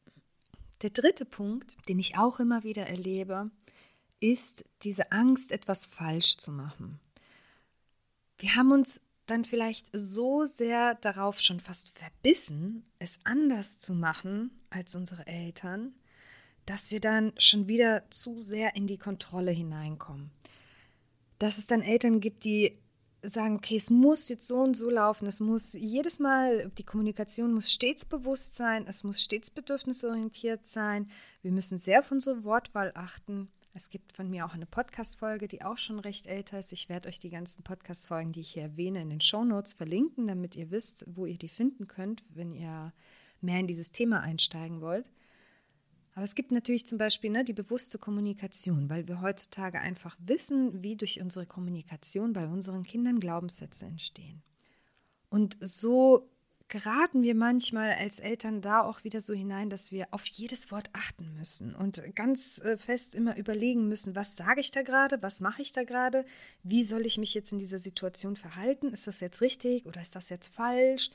Der 0.82 0.90
dritte 0.90 1.26
Punkt, 1.26 1.78
den 1.88 1.98
ich 1.98 2.18
auch 2.18 2.40
immer 2.40 2.64
wieder 2.64 2.88
erlebe, 2.88 3.50
ist 4.20 4.66
diese 4.84 5.12
Angst, 5.12 5.52
etwas 5.52 5.86
falsch 5.86 6.38
zu 6.38 6.52
machen. 6.52 7.00
Wir 8.38 8.56
haben 8.56 8.72
uns 8.72 9.02
dann 9.26 9.46
vielleicht 9.46 9.88
so 9.94 10.46
sehr 10.46 10.96
darauf 10.96 11.40
schon 11.40 11.62
fast 11.62 11.98
verbissen, 11.98 12.86
es 13.00 13.20
anders 13.24 13.78
zu 13.78 13.94
machen 13.94 14.52
als 14.70 14.96
unsere 14.96 15.26
Eltern, 15.28 15.96
dass 16.66 16.92
wir 16.92 17.00
dann 17.00 17.34
schon 17.38 17.68
wieder 17.68 18.10
zu 18.10 18.38
sehr 18.38 18.76
in 18.76 18.88
die 18.88 18.98
Kontrolle 18.98 19.52
hineinkommen. 19.52 20.32
Dass 21.40 21.58
es 21.58 21.68
dann 21.68 21.82
Eltern 21.82 22.20
gibt, 22.20 22.44
die 22.44 22.78
sagen, 23.24 23.56
okay, 23.56 23.78
es 23.78 23.90
muss 23.90 24.30
jetzt 24.30 24.48
so 24.48 24.58
und 24.58 24.76
so 24.76 24.90
laufen, 24.90 25.28
es 25.28 25.40
muss 25.40 25.74
jedes 25.74 26.20
Mal, 26.20 26.70
die 26.78 26.84
Kommunikation 26.84 27.54
muss 27.54 27.72
stets 27.72 28.06
bewusst 28.06 28.56
sein, 28.56 28.86
es 28.88 29.04
muss 29.04 29.22
stets 29.22 29.50
bedürfnisorientiert 29.50 30.66
sein, 30.66 31.10
wir 31.42 31.52
müssen 31.52 31.78
sehr 31.78 32.00
auf 32.00 32.12
unsere 32.12 32.44
Wortwahl 32.44 32.92
achten. 32.96 33.50
Es 33.76 33.90
gibt 33.90 34.12
von 34.12 34.30
mir 34.30 34.46
auch 34.46 34.54
eine 34.54 34.68
Podcast-Folge, 34.68 35.48
die 35.48 35.64
auch 35.64 35.80
schon 35.80 35.98
recht 35.98 36.28
älter 36.28 36.60
ist. 36.60 36.72
Ich 36.74 36.90
werde 36.90 37.08
euch 37.08 37.18
die 37.18 37.32
ganzen 37.32 37.64
Podcast-Folgen, 37.64 38.32
die 38.32 38.42
ich 38.42 38.52
hier 38.52 38.64
erwähne, 38.64 39.02
in 39.02 39.10
den 39.10 39.22
Show 39.22 39.44
Notes 39.44 39.74
verlinken, 39.74 40.28
damit 40.28 40.56
ihr 40.56 40.70
wisst, 40.70 41.06
wo 41.08 41.26
ihr 41.26 41.40
die 41.40 41.50
finden 41.50 41.88
könnt, 41.88 42.24
wenn 42.30 42.54
ihr 42.54 42.94
mehr 43.42 43.60
in 43.60 43.66
dieses 43.66 43.92
Thema 43.92 44.22
einsteigen 44.22 44.80
wollt. 44.82 45.10
Aber 46.16 46.24
es 46.24 46.36
gibt 46.36 46.52
natürlich 46.52 46.86
zum 46.86 46.98
Beispiel 46.98 47.32
ne, 47.32 47.44
die 47.44 47.54
bewusste 47.54 47.98
Kommunikation, 47.98 48.90
weil 48.90 49.08
wir 49.08 49.22
heutzutage 49.22 49.80
einfach 49.80 50.16
wissen, 50.20 50.84
wie 50.84 50.96
durch 50.96 51.20
unsere 51.20 51.46
Kommunikation 51.46 52.34
bei 52.34 52.46
unseren 52.48 52.84
Kindern 52.84 53.20
Glaubenssätze 53.20 53.86
entstehen. 53.86 54.44
Und 55.30 55.58
so 55.60 56.30
geraten 56.68 57.24
wir 57.24 57.36
manchmal 57.36 57.92
als 57.92 58.20
Eltern 58.20 58.62
da 58.62 58.82
auch 58.82 59.04
wieder 59.04 59.20
so 59.20 59.34
hinein, 59.34 59.70
dass 59.70 59.92
wir 59.92 60.08
auf 60.12 60.26
jedes 60.26 60.72
Wort 60.72 60.90
achten 60.94 61.34
müssen 61.36 61.76
und 61.76 62.02
ganz 62.16 62.60
äh, 62.60 62.78
fest 62.78 63.16
immer 63.16 63.38
überlegen 63.38 63.88
müssen, 63.88 64.16
was 64.16 64.36
sage 64.36 64.62
ich 64.62 64.72
da 64.72 64.82
gerade, 64.82 65.22
was 65.22 65.42
mache 65.42 65.62
ich 65.62 65.72
da 65.72 65.84
gerade, 65.84 66.26
wie 66.64 66.84
soll 66.84 67.06
ich 67.06 67.18
mich 67.18 67.34
jetzt 67.34 67.52
in 67.52 67.60
dieser 67.60 67.80
Situation 67.80 68.36
verhalten, 68.36 68.88
ist 68.88 69.08
das 69.08 69.20
jetzt 69.20 69.42
richtig 69.42 69.86
oder 69.86 70.02
ist 70.02 70.16
das 70.16 70.30
jetzt 70.30 70.48
falsch? 70.48 71.12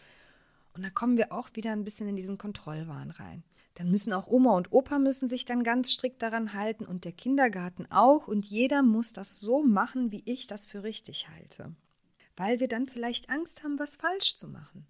Und 0.75 0.83
da 0.83 0.91
kommen 0.91 1.17
wir 1.17 1.33
auch 1.33 1.51
wieder 1.55 1.73
ein 1.73 1.83
bisschen 1.83 2.09
in 2.09 2.17
diesen 2.17 2.39
Kontrollwahn 2.39 3.11
rein. 3.11 3.43
Dann 3.79 3.93
müssen 3.93 4.13
auch 4.13 4.27
Oma 4.27 4.57
und 4.57 4.73
Opa 4.73 4.99
müssen 4.99 5.29
sich 5.29 5.45
dann 5.45 5.63
ganz 5.63 5.93
strikt 5.93 6.21
daran 6.21 6.53
halten 6.53 6.85
und 6.85 7.05
der 7.05 7.13
Kindergarten 7.13 7.87
auch 7.91 8.27
und 8.27 8.45
jeder 8.45 8.83
muss 8.83 9.13
das 9.13 9.39
so 9.39 9.63
machen, 9.63 10.11
wie 10.11 10.25
ich 10.25 10.49
das 10.49 10.67
für 10.67 10.83
richtig 10.83 11.29
halte. 11.29 11.77
Weil 12.37 12.59
wir 12.59 12.67
dann 12.67 12.89
vielleicht 12.89 13.31
Angst 13.31 13.63
haben, 13.63 13.79
was 13.79 13.95
falsch 13.95 14.35
zu 14.35 14.49
machen. 14.49 14.85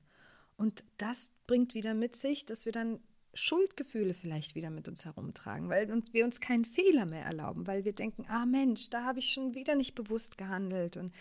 Und 0.57 0.85
das 0.97 1.33
bringt 1.47 1.75
wieder 1.75 1.93
mit 1.93 2.17
sich, 2.17 2.47
dass 2.47 2.65
wir 2.65 2.73
dann 2.73 2.99
Schuldgefühle 3.35 4.15
vielleicht 4.15 4.55
wieder 4.55 4.71
mit 4.71 4.89
uns 4.89 5.05
herumtragen, 5.05 5.69
weil 5.69 6.03
wir 6.13 6.25
uns 6.25 6.41
keinen 6.41 6.65
Fehler 6.65 7.05
mehr 7.05 7.27
erlauben, 7.27 7.67
weil 7.67 7.85
wir 7.85 7.93
denken, 7.93 8.25
ah 8.29 8.47
Mensch, 8.47 8.89
da 8.89 9.05
habe 9.05 9.19
ich 9.19 9.35
schon 9.35 9.55
wieder 9.55 9.75
nicht 9.75 9.97
bewusst 9.97 10.39
gehandelt 10.39 10.97
und 10.97 11.15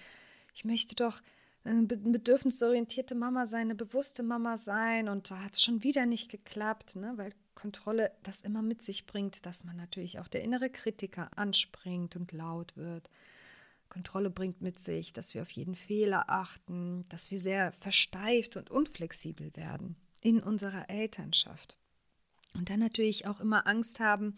ich 0.53 0.63
möchte 0.63 0.95
doch 0.95 1.21
eine 1.65 1.83
bedürfnisorientierte 1.83 3.13
Mama 3.13 3.45
sein, 3.45 3.63
eine 3.63 3.75
bewusste 3.75 4.23
Mama 4.23 4.55
sein 4.55 5.09
und 5.09 5.29
da 5.29 5.43
hat 5.43 5.55
es 5.55 5.61
schon 5.61 5.83
wieder 5.83 6.05
nicht 6.05 6.31
geklappt, 6.31 6.95
ne? 6.95 7.11
weil 7.17 7.33
Kontrolle 7.57 8.11
das 8.21 8.41
immer 8.41 8.61
mit 8.61 8.83
sich 8.83 9.07
bringt, 9.07 9.45
dass 9.47 9.63
man 9.63 9.75
natürlich 9.75 10.19
auch 10.19 10.27
der 10.27 10.43
innere 10.43 10.69
Kritiker 10.69 11.35
anspringt 11.35 12.15
und 12.15 12.31
laut 12.31 12.77
wird. 12.77 13.09
Kontrolle 13.89 14.29
bringt 14.29 14.61
mit 14.61 14.79
sich, 14.79 15.11
dass 15.11 15.33
wir 15.33 15.41
auf 15.41 15.49
jeden 15.49 15.73
Fehler 15.73 16.29
achten, 16.29 17.05
dass 17.09 17.31
wir 17.31 17.39
sehr 17.39 17.71
versteift 17.71 18.57
und 18.57 18.69
unflexibel 18.69 19.55
werden 19.55 19.95
in 20.21 20.39
unserer 20.39 20.87
Elternschaft. 20.87 21.77
Und 22.53 22.69
dann 22.69 22.79
natürlich 22.79 23.25
auch 23.25 23.39
immer 23.39 23.65
Angst 23.65 23.99
haben, 23.99 24.35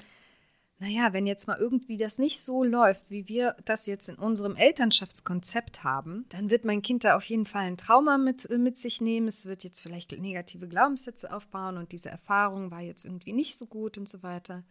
naja, 0.82 1.12
wenn 1.12 1.28
jetzt 1.28 1.46
mal 1.46 1.60
irgendwie 1.60 1.98
das 1.98 2.20
nicht 2.20 2.42
so 2.42 2.64
läuft, 2.64 3.10
wie 3.10 3.28
wir 3.28 3.58
das 3.66 3.86
jetzt 3.86 4.08
in 4.08 4.16
unserem 4.16 4.56
Elternschaftskonzept 4.56 5.84
haben, 5.84 6.26
dann 6.30 6.50
wird 6.50 6.64
mein 6.64 6.82
Kind 6.82 7.04
da 7.04 7.18
auf 7.18 7.26
jeden 7.26 7.46
Fall 7.46 7.64
ein 7.64 7.76
Trauma 7.76 8.18
mit, 8.18 8.50
mit 8.50 8.78
sich 8.78 9.02
nehmen. 9.02 9.28
Es 9.28 9.46
wird 9.46 9.66
jetzt 9.66 9.82
vielleicht 9.82 10.14
negative 10.14 10.70
Glaubenssätze 10.70 11.34
aufbauen 11.34 11.78
und 11.78 11.92
diese 11.92 12.08
Erfahrung 12.08 12.72
war 12.72 12.80
jetzt 12.80 13.04
irgendwie 13.04 13.34
nicht 13.34 13.58
so 13.58 13.66
gut 13.66 13.98
und 13.98 14.08
so 14.08 14.24
weiter. 14.24 14.64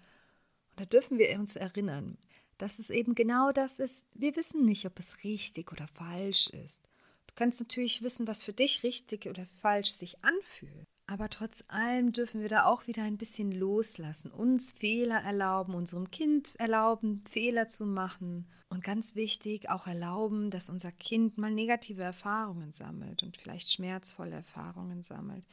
Und 0.71 0.81
da 0.81 0.85
dürfen 0.87 1.19
wir 1.19 1.39
uns 1.39 1.57
erinnern, 1.57 2.17
dass 2.57 2.79
es 2.79 2.89
eben 2.89 3.15
genau 3.15 3.53
das 3.53 3.79
ist. 3.79 4.07
Wir 4.15 4.35
wissen 4.35 4.65
nicht, 4.65 4.87
ob 4.87 4.99
es 4.99 5.25
richtig 5.25 5.73
oder 5.73 5.87
falsch 5.89 6.49
ist. 6.49 6.83
Du 7.27 7.35
kannst 7.35 7.61
natürlich 7.61 8.03
wissen, 8.03 8.27
was 8.27 8.43
für 8.43 8.55
dich 8.55 8.83
richtig 8.83 9.27
oder 9.27 9.45
falsch 9.61 9.91
sich 9.91 10.25
anfühlt. 10.25 10.89
Aber 11.11 11.31
trotz 11.31 11.65
allem 11.69 12.13
dürfen 12.13 12.43
wir 12.43 12.51
da 12.51 12.67
auch 12.67 12.87
wieder 12.87 13.03
ein 13.03 13.17
bisschen 13.17 13.51
loslassen, 13.51 14.31
uns 14.31 14.73
Fehler 14.73 15.17
erlauben, 15.23 15.75
unserem 15.75 16.11
Kind 16.11 16.55
erlauben, 16.61 17.25
Fehler 17.27 17.67
zu 17.67 17.87
machen. 17.87 18.47
Und 18.69 18.85
ganz 18.85 19.15
wichtig, 19.15 19.71
auch 19.71 19.87
erlauben, 19.87 20.51
dass 20.51 20.69
unser 20.69 20.93
Kind 20.93 21.39
mal 21.39 21.51
negative 21.51 22.03
Erfahrungen 22.03 22.75
sammelt 22.75 23.23
und 23.23 23.39
vielleicht 23.39 23.71
schmerzvolle 23.71 24.37
Erfahrungen 24.37 25.03
sammelt. 25.03 25.47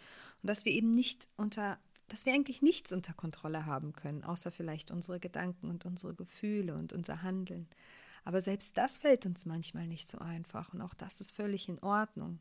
Und 0.43 0.47
dass 0.49 0.65
wir 0.65 0.73
eben 0.73 0.91
nicht 0.91 1.29
unter, 1.37 1.77
dass 2.09 2.25
wir 2.25 2.33
eigentlich 2.33 2.61
nichts 2.61 2.91
unter 2.91 3.13
Kontrolle 3.13 3.65
haben 3.65 3.93
können, 3.93 4.25
außer 4.25 4.51
vielleicht 4.51 4.91
unsere 4.91 5.21
Gedanken 5.21 5.69
und 5.69 5.85
unsere 5.85 6.15
Gefühle 6.15 6.75
und 6.75 6.91
unser 6.91 7.21
Handeln. 7.21 7.69
Aber 8.25 8.41
selbst 8.41 8.77
das 8.77 8.97
fällt 8.97 9.25
uns 9.25 9.45
manchmal 9.45 9.87
nicht 9.87 10.09
so 10.09 10.17
einfach 10.17 10.73
und 10.73 10.81
auch 10.81 10.95
das 10.95 11.21
ist 11.21 11.33
völlig 11.33 11.69
in 11.69 11.79
Ordnung. 11.79 12.39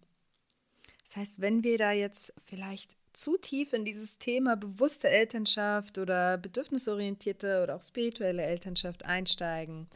Das 1.05 1.14
heißt, 1.14 1.40
wenn 1.40 1.62
wir 1.62 1.79
da 1.79 1.92
jetzt 1.92 2.35
vielleicht 2.44 2.96
zu 3.14 3.37
tief 3.38 3.72
in 3.72 3.85
dieses 3.85 4.18
Thema 4.18 4.57
bewusste 4.57 5.09
Elternschaft 5.09 5.98
oder 5.98 6.37
bedürfnisorientierte 6.37 7.62
oder 7.62 7.77
auch 7.77 7.83
spirituelle 7.83 8.42
Elternschaft 8.42 9.05
einsteigen, 9.07 9.88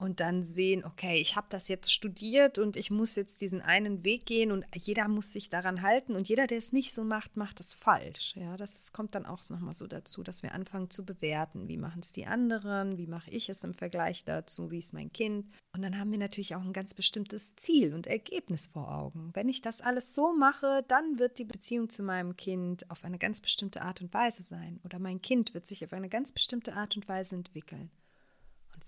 und 0.00 0.20
dann 0.20 0.44
sehen, 0.44 0.82
okay, 0.84 1.16
ich 1.16 1.36
habe 1.36 1.46
das 1.50 1.68
jetzt 1.68 1.92
studiert 1.92 2.58
und 2.58 2.76
ich 2.76 2.90
muss 2.90 3.16
jetzt 3.16 3.42
diesen 3.42 3.60
einen 3.60 4.02
Weg 4.02 4.24
gehen 4.24 4.50
und 4.50 4.64
jeder 4.74 5.06
muss 5.08 5.32
sich 5.32 5.50
daran 5.50 5.82
halten 5.82 6.16
und 6.16 6.26
jeder, 6.26 6.46
der 6.46 6.56
es 6.56 6.72
nicht 6.72 6.94
so 6.94 7.04
macht, 7.04 7.36
macht 7.36 7.60
es 7.60 7.74
falsch. 7.74 8.34
Ja, 8.34 8.56
das 8.56 8.92
kommt 8.92 9.14
dann 9.14 9.26
auch 9.26 9.46
nochmal 9.50 9.74
so 9.74 9.86
dazu, 9.86 10.22
dass 10.22 10.42
wir 10.42 10.54
anfangen 10.54 10.88
zu 10.88 11.04
bewerten, 11.04 11.68
wie 11.68 11.76
machen 11.76 12.00
es 12.00 12.12
die 12.12 12.24
anderen, 12.24 12.96
wie 12.96 13.06
mache 13.06 13.30
ich 13.30 13.50
es 13.50 13.62
im 13.62 13.74
Vergleich 13.74 14.24
dazu, 14.24 14.70
wie 14.70 14.78
ist 14.78 14.94
mein 14.94 15.12
Kind. 15.12 15.46
Und 15.74 15.82
dann 15.82 15.98
haben 15.98 16.10
wir 16.10 16.18
natürlich 16.18 16.56
auch 16.56 16.62
ein 16.62 16.72
ganz 16.72 16.94
bestimmtes 16.94 17.54
Ziel 17.56 17.92
und 17.92 18.06
Ergebnis 18.06 18.68
vor 18.68 18.90
Augen. 18.90 19.30
Wenn 19.34 19.50
ich 19.50 19.60
das 19.60 19.82
alles 19.82 20.14
so 20.14 20.32
mache, 20.32 20.82
dann 20.88 21.18
wird 21.18 21.38
die 21.38 21.44
Beziehung 21.44 21.90
zu 21.90 22.02
meinem 22.02 22.36
Kind 22.36 22.90
auf 22.90 23.04
eine 23.04 23.18
ganz 23.18 23.42
bestimmte 23.42 23.82
Art 23.82 24.00
und 24.00 24.14
Weise 24.14 24.42
sein 24.42 24.80
oder 24.82 24.98
mein 24.98 25.20
Kind 25.20 25.52
wird 25.52 25.66
sich 25.66 25.84
auf 25.84 25.92
eine 25.92 26.08
ganz 26.08 26.32
bestimmte 26.32 26.72
Art 26.74 26.96
und 26.96 27.06
Weise 27.06 27.36
entwickeln 27.36 27.90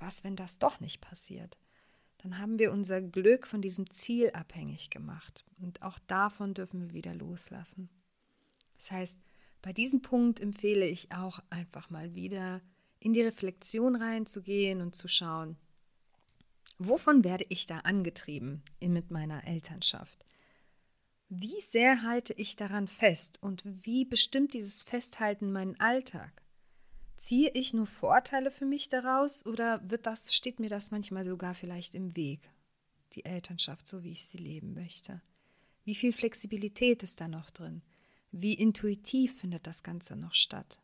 was, 0.02 0.24
wenn 0.24 0.36
das 0.36 0.58
doch 0.58 0.80
nicht 0.80 1.00
passiert? 1.00 1.56
Dann 2.18 2.38
haben 2.38 2.58
wir 2.58 2.72
unser 2.72 3.00
Glück 3.00 3.46
von 3.46 3.62
diesem 3.62 3.90
Ziel 3.90 4.30
abhängig 4.32 4.90
gemacht. 4.90 5.44
Und 5.60 5.82
auch 5.82 5.98
davon 6.00 6.54
dürfen 6.54 6.82
wir 6.82 6.92
wieder 6.92 7.14
loslassen. 7.14 7.88
Das 8.76 8.90
heißt, 8.90 9.18
bei 9.62 9.72
diesem 9.72 10.02
Punkt 10.02 10.40
empfehle 10.40 10.86
ich 10.86 11.12
auch 11.12 11.40
einfach 11.50 11.88
mal 11.88 12.14
wieder 12.14 12.60
in 12.98 13.12
die 13.12 13.22
Reflexion 13.22 13.96
reinzugehen 13.96 14.80
und 14.80 14.94
zu 14.94 15.08
schauen, 15.08 15.56
wovon 16.78 17.24
werde 17.24 17.46
ich 17.48 17.66
da 17.66 17.78
angetrieben 17.78 18.62
mit 18.80 19.10
meiner 19.10 19.46
Elternschaft? 19.46 20.24
Wie 21.28 21.60
sehr 21.62 22.02
halte 22.02 22.34
ich 22.34 22.56
daran 22.56 22.88
fest 22.88 23.42
und 23.42 23.62
wie 23.64 24.04
bestimmt 24.04 24.52
dieses 24.52 24.82
Festhalten 24.82 25.50
meinen 25.50 25.80
Alltag? 25.80 26.41
Ziehe 27.22 27.52
ich 27.54 27.72
nur 27.72 27.86
Vorteile 27.86 28.50
für 28.50 28.66
mich 28.66 28.88
daraus 28.88 29.46
oder 29.46 29.80
wird 29.88 30.06
das, 30.06 30.34
steht 30.34 30.58
mir 30.58 30.68
das 30.68 30.90
manchmal 30.90 31.24
sogar 31.24 31.54
vielleicht 31.54 31.94
im 31.94 32.16
Weg? 32.16 32.50
Die 33.12 33.24
Elternschaft, 33.24 33.86
so 33.86 34.02
wie 34.02 34.10
ich 34.10 34.24
sie 34.24 34.38
leben 34.38 34.74
möchte. 34.74 35.22
Wie 35.84 35.94
viel 35.94 36.12
Flexibilität 36.12 37.04
ist 37.04 37.20
da 37.20 37.28
noch 37.28 37.50
drin? 37.50 37.82
Wie 38.32 38.54
intuitiv 38.54 39.38
findet 39.38 39.68
das 39.68 39.84
Ganze 39.84 40.16
noch 40.16 40.34
statt? 40.34 40.80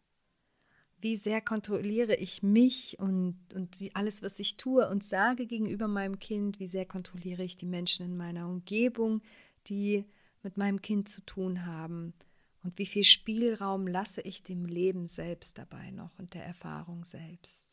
Wie 1.00 1.16
sehr 1.16 1.40
kontrolliere 1.40 2.14
ich 2.14 2.44
mich 2.44 3.00
und, 3.00 3.36
und 3.52 3.76
alles, 3.94 4.22
was 4.22 4.38
ich 4.38 4.56
tue 4.56 4.88
und 4.88 5.02
sage 5.02 5.44
gegenüber 5.44 5.88
meinem 5.88 6.20
Kind? 6.20 6.60
Wie 6.60 6.68
sehr 6.68 6.86
kontrolliere 6.86 7.42
ich 7.42 7.56
die 7.56 7.66
Menschen 7.66 8.06
in 8.06 8.16
meiner 8.16 8.46
Umgebung, 8.46 9.22
die 9.66 10.04
mit 10.44 10.56
meinem 10.56 10.82
Kind 10.82 11.08
zu 11.08 11.20
tun 11.22 11.66
haben? 11.66 12.14
Und 12.62 12.78
wie 12.78 12.86
viel 12.86 13.04
Spielraum 13.04 13.86
lasse 13.86 14.20
ich 14.22 14.42
dem 14.42 14.64
Leben 14.64 15.06
selbst 15.06 15.58
dabei 15.58 15.90
noch 15.90 16.18
und 16.18 16.34
der 16.34 16.44
Erfahrung 16.44 17.04
selbst? 17.04 17.68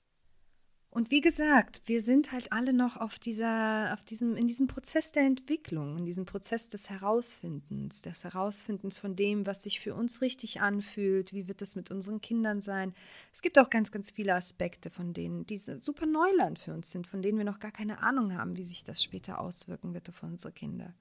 Und 0.95 1.11
wie 1.11 1.19
gesagt, 1.19 1.81
wir 1.87 2.01
sind 2.01 2.31
halt 2.31 2.53
alle 2.53 2.71
noch 2.71 2.95
auf 2.95 3.19
dieser, 3.19 3.91
auf 3.91 4.01
diesem, 4.01 4.37
in 4.37 4.47
diesem 4.47 4.67
Prozess 4.67 5.11
der 5.11 5.23
Entwicklung, 5.23 5.97
in 5.97 6.05
diesem 6.05 6.23
Prozess 6.23 6.69
des 6.69 6.89
Herausfindens, 6.89 8.01
des 8.01 8.23
Herausfindens 8.23 8.97
von 8.97 9.17
dem, 9.17 9.45
was 9.45 9.63
sich 9.63 9.81
für 9.81 9.93
uns 9.93 10.21
richtig 10.21 10.61
anfühlt, 10.61 11.33
wie 11.33 11.49
wird 11.49 11.61
es 11.61 11.75
mit 11.75 11.91
unseren 11.91 12.21
Kindern 12.21 12.61
sein. 12.61 12.93
Es 13.33 13.41
gibt 13.41 13.59
auch 13.59 13.69
ganz, 13.69 13.91
ganz 13.91 14.11
viele 14.11 14.35
Aspekte, 14.35 14.89
von 14.89 15.11
denen 15.11 15.45
diese 15.45 15.75
super 15.75 16.05
Neuland 16.05 16.59
für 16.59 16.73
uns 16.73 16.91
sind, 16.91 17.07
von 17.07 17.21
denen 17.21 17.39
wir 17.39 17.45
noch 17.45 17.59
gar 17.59 17.71
keine 17.71 18.01
Ahnung 18.01 18.33
haben, 18.33 18.55
wie 18.55 18.63
sich 18.63 18.85
das 18.85 19.03
später 19.03 19.41
auswirken 19.41 19.93
wird 19.93 20.07
auf 20.07 20.23
unsere 20.23 20.53
Kinder. 20.53 20.93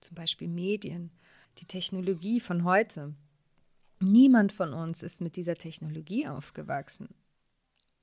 Zum 0.00 0.16
Beispiel 0.16 0.48
Medien 0.48 1.12
die 1.58 1.66
Technologie 1.66 2.40
von 2.40 2.64
heute. 2.64 3.14
Niemand 4.00 4.52
von 4.52 4.72
uns 4.72 5.02
ist 5.02 5.20
mit 5.20 5.36
dieser 5.36 5.56
Technologie 5.56 6.26
aufgewachsen. 6.26 7.08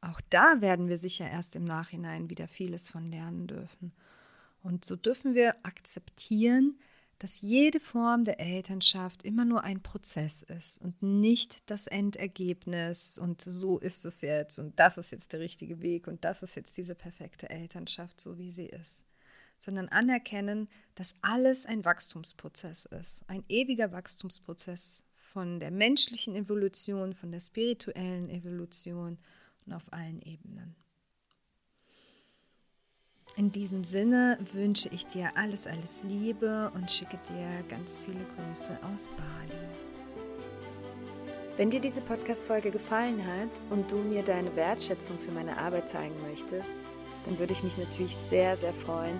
Auch 0.01 0.21
da 0.29 0.61
werden 0.61 0.89
wir 0.89 0.97
sicher 0.97 1.27
erst 1.29 1.55
im 1.55 1.65
Nachhinein 1.65 2.29
wieder 2.29 2.47
vieles 2.47 2.89
von 2.89 3.09
lernen 3.09 3.47
dürfen. 3.47 3.93
Und 4.61 4.85
so 4.85 4.95
dürfen 4.95 5.33
wir 5.33 5.55
akzeptieren, 5.63 6.77
dass 7.19 7.41
jede 7.41 7.79
Form 7.79 8.23
der 8.23 8.39
Elternschaft 8.39 9.23
immer 9.23 9.43
nur 9.43 9.63
ein 9.63 9.81
Prozess 9.81 10.43
ist 10.43 10.79
und 10.79 11.01
nicht 11.01 11.69
das 11.69 11.87
Endergebnis 11.87 13.17
und 13.17 13.41
so 13.41 13.79
ist 13.79 14.05
es 14.05 14.21
jetzt 14.21 14.59
und 14.59 14.79
das 14.79 14.99
ist 14.99 15.11
jetzt 15.11 15.33
der 15.33 15.39
richtige 15.39 15.81
Weg 15.81 16.05
und 16.05 16.23
das 16.23 16.43
ist 16.43 16.55
jetzt 16.55 16.77
diese 16.77 16.93
perfekte 16.93 17.49
Elternschaft, 17.49 18.21
so 18.21 18.37
wie 18.37 18.51
sie 18.51 18.67
ist 18.67 19.06
sondern 19.59 19.89
anerkennen, 19.89 20.69
dass 20.95 21.15
alles 21.21 21.65
ein 21.65 21.85
Wachstumsprozess 21.85 22.85
ist, 22.85 23.23
ein 23.27 23.43
ewiger 23.47 23.91
Wachstumsprozess 23.91 25.03
von 25.15 25.59
der 25.59 25.71
menschlichen 25.71 26.35
Evolution, 26.35 27.13
von 27.13 27.31
der 27.31 27.39
spirituellen 27.39 28.29
Evolution 28.29 29.17
und 29.65 29.73
auf 29.73 29.91
allen 29.91 30.21
Ebenen. 30.21 30.75
In 33.35 33.51
diesem 33.51 33.83
Sinne 33.83 34.39
wünsche 34.53 34.89
ich 34.89 35.05
dir 35.05 35.29
alles, 35.35 35.67
alles 35.67 36.01
Liebe 36.03 36.71
und 36.73 36.89
schicke 36.89 37.19
dir 37.29 37.63
ganz 37.69 37.99
viele 37.99 38.25
Grüße 38.35 38.79
aus 38.81 39.09
Bali. 39.09 39.67
Wenn 41.55 41.69
dir 41.69 41.79
diese 41.79 42.01
Podcast-Folge 42.01 42.71
gefallen 42.71 43.23
hat 43.23 43.49
und 43.69 43.91
du 43.91 43.97
mir 43.97 44.23
deine 44.23 44.55
Wertschätzung 44.55 45.19
für 45.19 45.31
meine 45.31 45.57
Arbeit 45.57 45.89
zeigen 45.89 46.19
möchtest, 46.21 46.71
dann 47.25 47.37
würde 47.37 47.53
ich 47.53 47.61
mich 47.61 47.77
natürlich 47.77 48.15
sehr, 48.15 48.55
sehr 48.55 48.73
freuen, 48.73 49.19